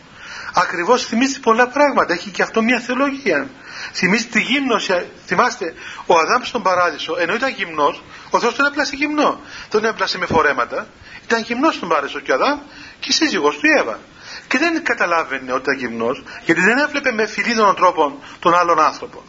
[0.53, 2.13] ακριβώς θυμίζει πολλά πράγματα.
[2.13, 3.49] Έχει και αυτό μια θεολογία.
[3.93, 5.05] Θυμίζει τη γύμνωση.
[5.26, 5.73] Θυμάστε,
[6.05, 8.03] ο Αδάμ στον παράδεισο, ενώ ήταν γυμνός,
[8.36, 9.39] ο Θεός τον έπλασε γυμνό.
[9.69, 10.88] Τον έπλασε με φορέματα.
[11.23, 12.59] Ήταν γυμνός στον παράδεισο και ο Αδάμ
[12.99, 13.99] και η σύζυγος του Εύα
[14.47, 19.23] και δεν καταλάβαινε ότι ήταν γυμνός γιατί δεν έβλεπε με φιλίδωνο τρόπο τον άλλον άνθρωπο.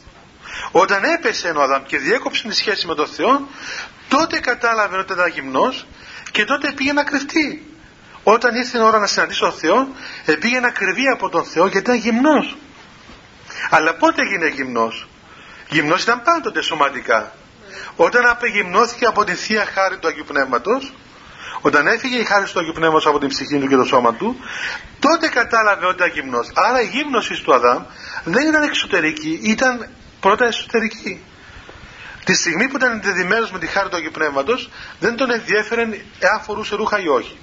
[0.70, 3.48] Όταν έπεσε ο Αδάμ και διέκοψε τη σχέση με τον Θεό
[4.09, 5.86] τότε κατάλαβε ότι ήταν γυμνός
[6.30, 7.70] και τότε πήγε να κρυφτεί.
[8.22, 9.88] Όταν ήρθε η ώρα να συναντήσει τον Θεό
[10.40, 12.57] πήγε να κρυβεί από τον Θεό γιατί ήταν γυμνός.
[13.70, 15.07] Αλλά πότε έγινε γυμνός;
[15.68, 17.32] Γυμνός ήταν πάντοτε σωματικά.
[17.97, 20.93] Όταν απεγυμνώθηκε από τη Θεία Χάρη του Αγίου Πνεύματος
[21.61, 24.37] όταν έφυγε η χάρη του Αγίου Πνεύματος από την ψυχή του και το σώμα του,
[24.99, 26.51] τότε κατάλαβε ότι ήταν γυμνός.
[26.55, 27.83] Άρα η γύμνωσης του Αδάμ
[28.24, 29.89] δεν ήταν εξωτερική, ήταν
[30.20, 31.24] πρώτα εσωτερική.
[32.24, 34.70] Τη στιγμή που ήταν εντεδειμένος με τη χάρη του Αγίου Πνεύματος,
[35.01, 35.83] δεν τον ενδιέφερε
[36.18, 37.39] εάν φορούσε ρούχα ή όχι.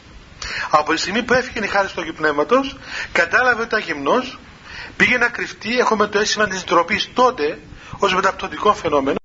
[0.70, 2.78] Από τη στιγμή που έφυγε η χάρη του Αγίου Πνεύματος,
[3.12, 4.40] κατάλαβε ότι ήταν γυμνός,
[4.98, 7.60] πήγε να κρυφτεί, έχουμε το αίσθημα της ντροπής τότε,
[8.00, 9.23] ως μεταπτωτικό φαινόμενο,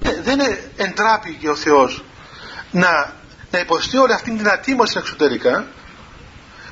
[0.00, 0.40] δεν
[0.76, 2.04] εντράπηκε ο Θεός
[2.70, 3.12] να,
[3.50, 5.66] να υποστεί όλη αυτή την ατίμωση εξωτερικά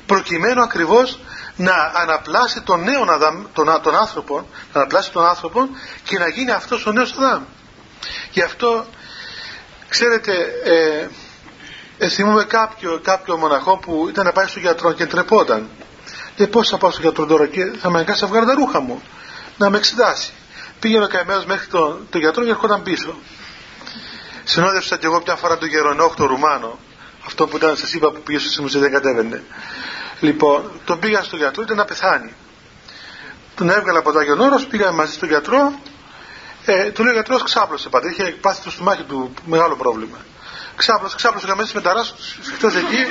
[0.05, 1.19] προκειμένου ακριβώς
[1.55, 5.69] να αναπλάσει τον νέο Αδάμ, τον, τον άνθρωπο, να αναπλάσει τον άνθρωπο
[6.03, 7.43] και να γίνει αυτός ο νέος Αδάμ.
[8.31, 8.85] Γι' αυτό,
[9.87, 11.07] ξέρετε, ε,
[11.97, 15.69] ε, θυμούμε κάποιο, κάποιο μοναχό που ήταν να πάει στο γιατρό και τρεπόταν.
[16.35, 18.79] Λέει πώς θα πάω στο γιατρό τώρα και θα με αγκάσει να βγάλω τα ρούχα
[18.79, 19.01] μου,
[19.57, 20.31] να με εξετάσει.
[20.79, 23.15] Πήγαινε ο καημένος μέχρι τον το γιατρό και ερχόταν πίσω.
[24.43, 26.79] Συνόδευσα και εγώ μια φορά τον Γερονόχ, τον Ρουμάνο,
[27.25, 29.43] αυτό που ήταν, σας είπα που πήγε στο Σιμουσί, δεν κατέβαινε.
[30.19, 32.33] Λοιπόν, τον πήγα στο γιατρό, ήταν να πεθάνει.
[33.55, 35.79] Τον έβγαλα από το Άγιον Όρος, πήγαμε μαζί στον γιατρό,
[36.65, 40.17] ε, του λέει ο γιατρός ξάπλωσε πάντα, είχε πάθει το στομάχι του μεγάλο πρόβλημα.
[40.75, 42.15] Ξάπλωσε, ξάπλωσε καμία με τα ράσο,
[42.53, 43.05] εκτός εκεί,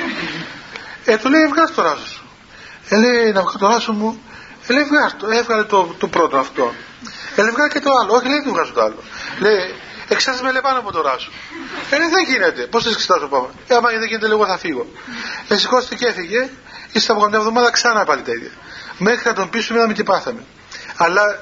[1.05, 2.23] ε, του λέει βγάζει το ράσο σου.
[2.89, 4.38] Ε, λέει να βγάλω το ράσο μου, ε,
[4.73, 6.73] λέει βγάζει το, έβγαλε το, το πρώτο αυτό.
[7.35, 9.03] Ε, λέει βγάζει και το άλλο, όχι λέει δεν βγάζω το άλλο.
[9.39, 9.75] Λέει
[10.11, 11.31] Εξάζει με λεπάνω από το ράσο.
[11.89, 12.61] Ε, δεν γίνεται.
[12.61, 13.47] Πώς θα εξετάσω πάμε.
[13.67, 14.87] Ε, άμα δεν γίνεται, λίγο θα φύγω.
[15.47, 16.49] Ε, σηκώστε και έφυγε.
[16.91, 18.51] Ύστερα από μια εβδομάδα ξανά πάλι τα ίδια.
[18.97, 20.43] Μέχρι να τον πείσουμε είδαμε τι πάθαμε.
[20.95, 21.39] Αλλά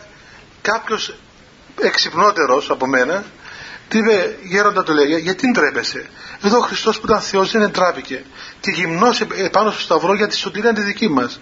[0.62, 1.16] κάποιος
[1.82, 3.24] εξυπνότερος από μένα,
[3.88, 6.10] τι είπε, γέροντα το λέει, γιατί ντρέπεσαι.
[6.44, 8.24] Εδώ ο Χριστός που ήταν Θεός δεν εντράπηκε.
[8.60, 11.40] Και γυμνό επάνω στο σταυρό για τη σωτηρία τη δική μας.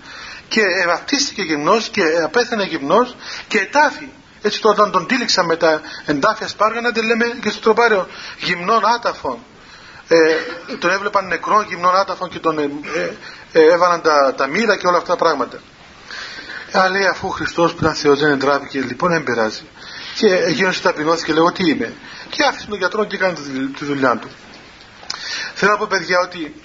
[0.48, 3.16] Και ευαυτίστηκε γυμνός και απέθανε γυμνός
[3.48, 4.08] και ετάφη.
[4.41, 8.86] Έτσι το όταν τον τύλιξαν με τα εντάφια σπάργανα, δεν λέμε και στο τροπάριο γυμνών
[8.96, 9.39] άταφων.
[10.08, 10.36] Ε,
[10.80, 12.70] τον έβλεπαν νεκρό γυμνών άταφων και τον ε,
[13.52, 15.60] ε, έβαλαν τα, τα μοίρα και όλα αυτά τα πράγματα.
[16.72, 19.62] Αλλά λέει αφού ο Χριστός που ήταν Θεός δεν εντράπηκε λοιπόν δεν πειράζει.
[20.16, 21.93] Και εκείνος ταπεινώθηκε λέγω τι είμαι.
[22.30, 23.34] Και άφησε τον γιατρό και έκανε
[23.78, 24.30] τη δουλειά του.
[25.54, 26.56] Θέλω να πω παιδιά ότι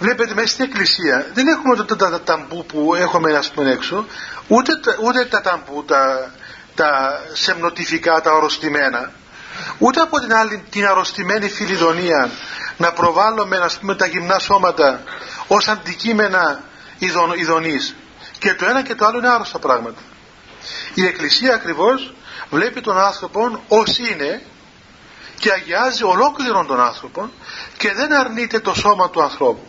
[0.00, 4.06] βλέπετε μέσα στην εκκλησία δεν έχουμε τα, τα, τα ταμπού που έχουμε ας πούμε έξω
[4.48, 4.72] ούτε,
[5.02, 6.32] ούτε τα ταμπού τα,
[6.74, 9.12] τα σεμνοτυφικά, τα αρρωστημένα,
[9.78, 12.30] ούτε από την άλλη την αρρωστημένη φιλιδονία
[12.76, 15.02] να προβάλλουμε ας πούμε τα γυμνά σώματα
[15.46, 16.62] ως αντικείμενα
[17.36, 17.94] ειδονής.
[18.38, 20.00] Και το ένα και το άλλο είναι άρρωστα πράγματα.
[20.94, 22.14] Η Εκκλησία ακριβώς
[22.50, 24.42] βλέπει τον άνθρωπο ως είναι
[25.38, 27.30] και αγιάζει ολόκληρον τον άνθρωπο
[27.76, 29.66] και δεν αρνείται το σώμα του ανθρώπου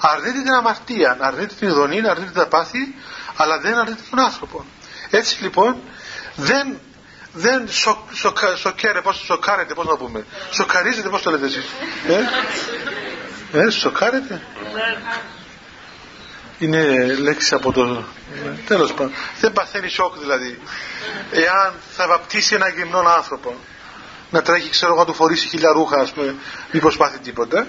[0.00, 2.94] αρνείται την αμαρτία αρνείται την ειδονή, αρνείται τα πάθη
[3.36, 4.64] αλλά δεν αρνείται τον άνθρωπο
[5.10, 5.76] έτσι λοιπόν
[6.36, 6.78] δεν
[7.32, 10.24] δεν σο, σο, σοκέρε, πώς σοκάρετε, πώς να πούμε.
[10.50, 11.64] Σοκαρίζετε, πώς το λέτε εσείς.
[13.52, 14.42] Ε, ε σοκάρετε.
[16.58, 18.04] Είναι λέξη από το...
[18.66, 19.12] Τέλος πάντων.
[19.40, 20.60] Δεν παθαίνει σοκ δηλαδή.
[21.30, 23.54] Εάν θα βαπτίσει ένα γυμνό άνθρωπο,
[24.30, 26.34] να τρέχει, ξέρω εγώ, να του φορήσει χίλια ρούχα, ας πούμε,
[26.70, 27.66] μήπως πάθει τίποτα.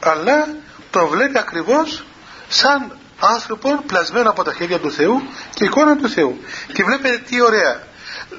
[0.00, 0.48] Αλλά
[0.90, 2.04] τον βλέπει ακριβώς
[2.48, 5.22] σαν άνθρωπο πλασμένο από τα χέρια του Θεού
[5.54, 6.40] και εικόνα του Θεού.
[6.72, 7.86] Και βλέπετε τι ωραία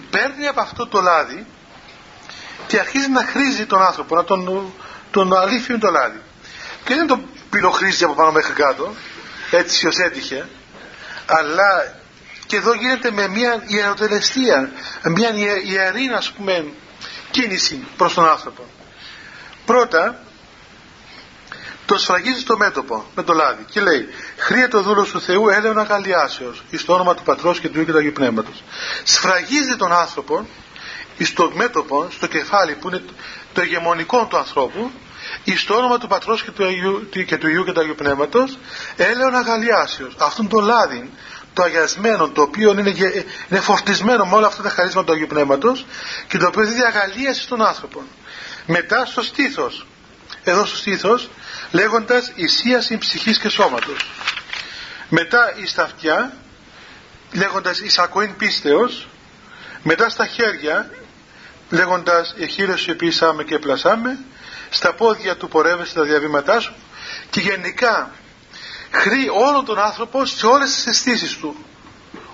[0.10, 1.45] παίρνει από αυτό το λάδι
[2.68, 4.74] και αρχίζει να χρήζει τον άνθρωπο, να τον,
[5.12, 6.22] τον αλήθειο το λάδι.
[6.84, 8.93] Και δεν τον πυροχρίζει από πάνω μέχρι κάτω,
[9.52, 10.50] έτσι ως έτυχε,
[11.26, 11.97] αλλά
[12.45, 14.72] και εδώ γίνεται με μια ιεροτελεστία,
[15.04, 15.30] μια
[15.64, 16.66] ιερή ας πούμε
[17.32, 18.66] κίνηση προς τον άνθρωπο.
[19.66, 20.24] Πρώτα,
[21.89, 25.79] το σφραγίζει στο μέτωπο με το λάδι και λέει «Χρύε το δούλο του Θεού έλεον
[25.79, 28.63] αγαλιάσεως εις το όνομα του Πατρός και του Υιού και του Αγίου Πνεύματος».
[29.03, 30.47] Σφραγίζει τον άνθρωπο
[31.23, 33.03] στο μέτωπο, στο κεφάλι που είναι
[33.53, 34.91] το ηγεμονικό του ανθρώπου
[35.43, 38.57] εις το όνομα του Πατρός και του, Αγίου, και του Υιού και του Αγίου Πνεύματος
[38.95, 40.15] έλεον αγαλιάσεως.
[40.17, 41.09] Αυτόν το λάδι
[41.53, 42.93] το αγιασμένο, το οποίο είναι,
[43.49, 45.85] είναι φορτισμένο με όλα αυτά τα χαρίσματα του Αγίου Πνεύματος
[46.27, 48.03] και το οποίο δίδει αγαλίαση στον άνθρωπο.
[48.65, 49.85] Μετά στο στήθος.
[50.43, 51.29] Εδώ στο στήθος
[51.72, 54.09] λέγοντας ισίαση ψυχής και σώματος.
[55.09, 56.34] Μετά η στα αυτιά
[57.34, 59.07] λέγοντας εισακοήν πίστεως.
[59.84, 60.89] Μετά στα χέρια
[61.70, 64.17] λέγοντας εχείρωση επίσαμε και πλασάμε.
[64.70, 66.74] Στα πόδια του πορεύεσαι τα διαβήματά σου
[67.30, 68.11] και γενικά
[68.91, 71.65] χρή όλον τον άνθρωπο σε όλες τις αισθήσεις του.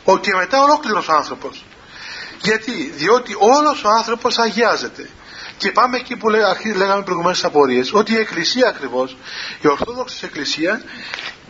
[0.03, 1.65] Ο και μετά ολόκληρος άνθρωπος.
[2.41, 5.09] Γιατί, διότι όλος ο άνθρωπος αγιάζεται.
[5.57, 6.29] Και πάμε εκεί που
[6.75, 9.17] λέγαμε προηγουμένως απορίες, ότι η Εκκλησία ακριβώς,
[9.61, 10.81] η Ορθόδοξη Εκκλησία,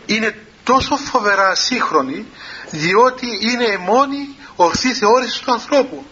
[0.06, 2.26] είναι τόσο φοβερά σύγχρονη,
[2.70, 6.06] διότι είναι η μόνη ορθή θεώρηση του ανθρώπου.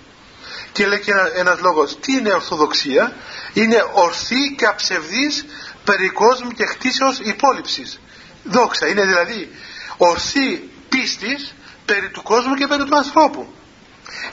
[0.72, 3.16] Και λέει και ένα, ένας λόγος, τι είναι Ορθοδοξία,
[3.52, 5.44] είναι ορθή και αψευδής
[5.84, 8.00] περί κόσμου και χτίσεως υπόλοιψης.
[8.44, 9.50] Δόξα, είναι δηλαδή
[9.96, 13.54] ορθή πίστης περί του κόσμου και περί του ανθρώπου.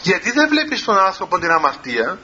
[0.01, 2.19] Γιατί δεν βλέπεις τον άνθρωπο την αμαρτία,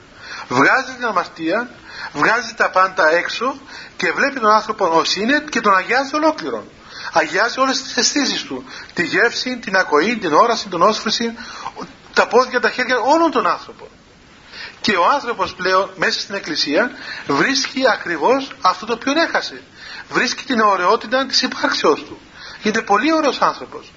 [0.48, 1.70] βγάζει την αμαρτία,
[2.12, 3.60] βγάζει τα πάντα έξω
[3.96, 6.64] και βλέπει τον άνθρωπο ως είναι και τον αγιάζει ολόκληρον.
[7.12, 8.64] Αγιάζει όλες τις αισθήσεις του.
[8.94, 11.34] Τη γεύση, την ακοή, την όραση, την όσφρηση,
[12.14, 13.88] τα πόδια, τα χέρια, όλων των άνθρωπων.
[14.80, 16.90] Και ο άνθρωπος πλέον μέσα στην εκκλησία
[17.26, 19.62] βρίσκει ακριβώς αυτό το οποίο έχασε.
[20.10, 22.18] Βρίσκει την ωραιότητα της υπάρξεώς του.
[22.62, 23.92] Γίνεται πολύ ωραίος άνθρωπος.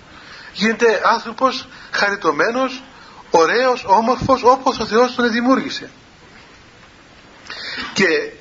[0.53, 2.83] Γίνεται άνθρωπος χαριτωμένος,
[3.31, 5.89] ωραίος, όμορφος όπως ο Θεός τον δημιούργησε.
[7.93, 8.31] Και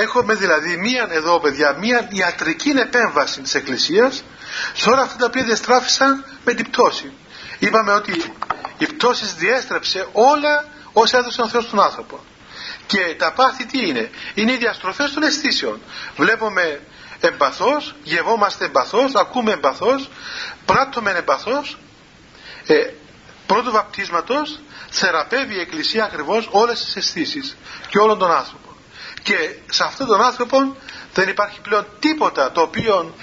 [0.00, 4.24] έχουμε δηλαδή μία εδώ παιδιά, μία ιατρική επέμβαση της Εκκλησίας
[4.72, 7.12] σε όλα αυτά τα οποία διαστράφησαν με την πτώση.
[7.58, 8.32] Είπαμε ότι
[8.78, 12.24] η πτώση διέστρεψε όλα όσα έδωσε ο Θεός στον άνθρωπο.
[12.86, 15.80] Και τα πάθη τι είναι; Είναι οι διαστροφές των αισθήσεων.
[16.16, 16.80] Βλέπουμε
[17.20, 20.10] εμπαθώς, γευόμαστε εμπαθώς, ακούμε εμπαθώς,
[20.64, 21.78] πράττουμε εμπαθώς.
[22.66, 22.90] Ε,
[23.46, 24.60] πρώτου βαπτίσματος
[24.90, 27.56] θεραπεύει η Εκκλησία ακριβώς όλες τις αισθήσεις
[27.88, 28.65] και όλων των άνθρωπων
[29.26, 30.76] και σε αυτόν τον άνθρωπο
[31.14, 33.14] δεν υπάρχει πλέον τίποτα το οποίο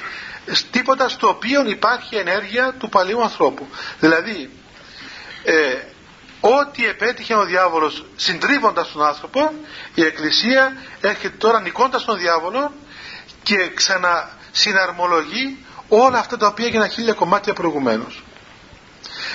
[0.72, 3.68] τίποτα στο οποίο υπάρχει ενέργεια του παλιού ανθρώπου.
[4.00, 4.50] Δηλαδή
[5.44, 5.54] ε,
[6.40, 9.54] ό,τι επέτυχε ο διάβολος συντρίβοντας τον άνθρωπο
[9.94, 12.72] η Εκκλησία έρχεται τώρα νικώντας τον διάβολο
[13.44, 18.24] και ξανασυναρμολογεί όλα αυτά τα οποία έγιναν χίλια κομμάτια προηγουμένως.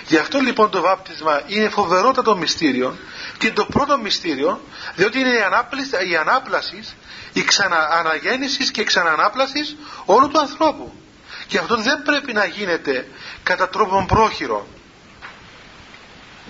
[0.07, 2.97] Γι' αυτό λοιπόν το βάπτισμα είναι φοβερότατο μυστήριο
[3.39, 4.61] και το πρώτο μυστήριο
[4.95, 6.97] διότι είναι η ανάπλαση, η, ανάπλασης,
[7.33, 10.93] η ξανααναγέννησης και η ξαναανάπλασης όλου του ανθρώπου.
[11.47, 13.09] Και αυτό δεν πρέπει να γίνεται
[13.43, 14.67] κατά τρόπον πρόχειρο.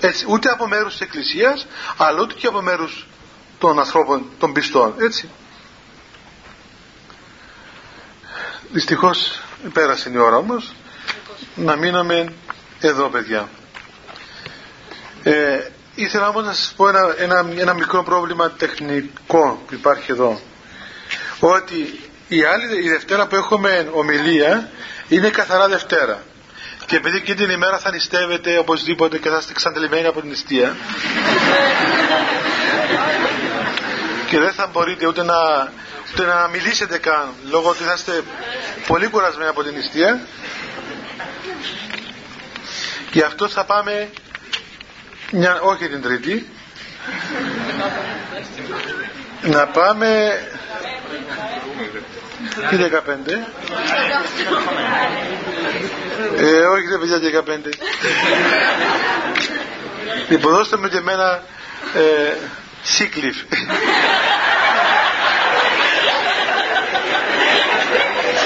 [0.00, 1.66] Έτσι, ούτε από μέρους της Εκκλησίας
[1.96, 3.06] αλλά ούτε και από μέρους
[3.58, 4.94] των ανθρώπων των πιστών.
[4.98, 5.30] Έτσι.
[8.72, 9.40] Δυστυχώς
[9.72, 10.72] πέρασε η ώρα όμως
[11.54, 12.32] να μείνουμε
[12.80, 13.48] εδώ παιδιά.
[15.22, 15.58] Ε,
[16.02, 20.40] ήθελα όμως να σας πω ένα, ένα, ένα μικρό πρόβλημα τεχνικό που υπάρχει εδώ.
[21.40, 24.70] Ότι η άλλη η Δευτέρα που έχουμε ομιλία
[25.08, 26.22] είναι καθαρά Δευτέρα.
[26.86, 30.76] Και επειδή εκείνη την ημέρα θα νηστεύετε οπωσδήποτε και θα είστε ξαντελημένοι από την νηστεία
[34.28, 35.34] και δεν θα μπορείτε ούτε να,
[36.12, 38.22] ούτε να μιλήσετε καν λόγω ότι θα είστε
[38.86, 40.20] πολύ κουρασμένοι από την νηστεία
[43.12, 44.10] γι' αυτό θα πάμε
[45.32, 46.48] μια, όχι την τρίτη.
[49.42, 50.38] Να πάμε
[52.70, 52.88] τι 15
[56.36, 57.58] ε, όχι δεν παιδιά 15
[60.28, 61.42] λοιπόν δώστε με και εμένα
[61.94, 62.36] ε,
[62.82, 63.36] σύκλιφ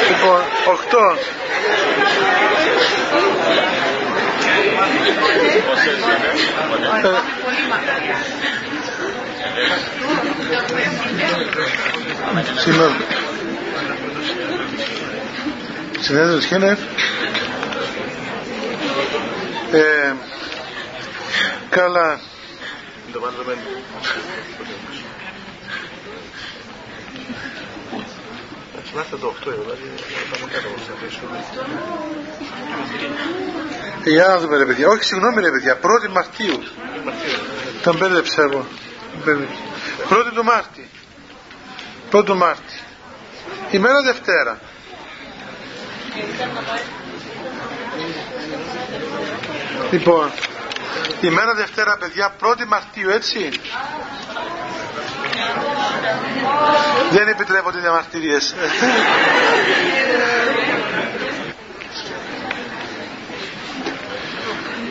[0.08, 0.40] λοιπόν
[0.90, 1.41] 8
[12.56, 12.96] Συγγνώμη.
[16.00, 16.78] Συνέδριο Σχένεφ.
[19.72, 20.12] Ε,
[21.70, 22.20] καλά.
[28.92, 29.90] Θυμάστε το 8, δηλαδή
[34.04, 34.88] Για να δούμε ρε παιδιά.
[34.88, 35.78] Όχι, συγγνώμη ρε παιδιά.
[35.82, 36.62] 1η Μαρτίου.
[37.82, 38.66] Τον μπέρδεψα εγώ.
[40.08, 40.88] 1η του Μάρτη.
[42.12, 42.80] 1η του Μάρτη.
[43.70, 44.60] Ημέρα Δευτέρα.
[49.90, 50.30] Λοιπόν,
[51.20, 53.50] ημέρα Δευτέρα παιδιά 1η Μαρτίου έτσι.
[57.10, 58.54] Δεν επιτρέπονται διαμαρτυρίες.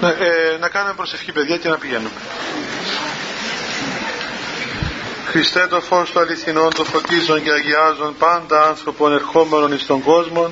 [0.01, 2.09] να, ε, να κάνουμε προσευχή παιδιά και να πηγαίνουμε.
[5.25, 10.51] Χριστέ το φως του αληθινών το φωτίζουν και αγιάζουν πάντα άνθρωπον ερχόμενων εις τον κόσμο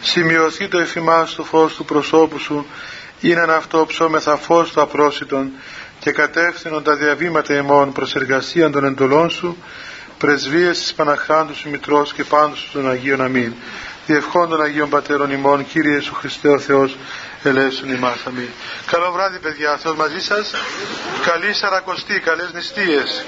[0.00, 2.66] σημειωθεί το εφημάς του φως του προσώπου σου
[3.20, 5.50] είναι αυτό ψώμεθα φως του απρόσιτον
[5.98, 9.56] και κατεύθυνον τα διαβήματα ημών προς εργασία των εντολών σου
[10.18, 13.52] πρεσβείες της Παναχράντου σου Μητρός και πάντως των Αγίων Αμήν.
[14.06, 16.96] Διευχών των Αγίων Πατέρων ημών Κύριε Ιησού Χριστέ ο Θεός
[17.42, 18.26] ελέησον ημάς.
[18.26, 18.48] Αμήν.
[18.86, 19.76] Καλό βράδυ παιδιά.
[19.76, 20.54] Θεός μαζί σας.
[21.24, 23.24] Καλή σαρακοστή καλές νηστείες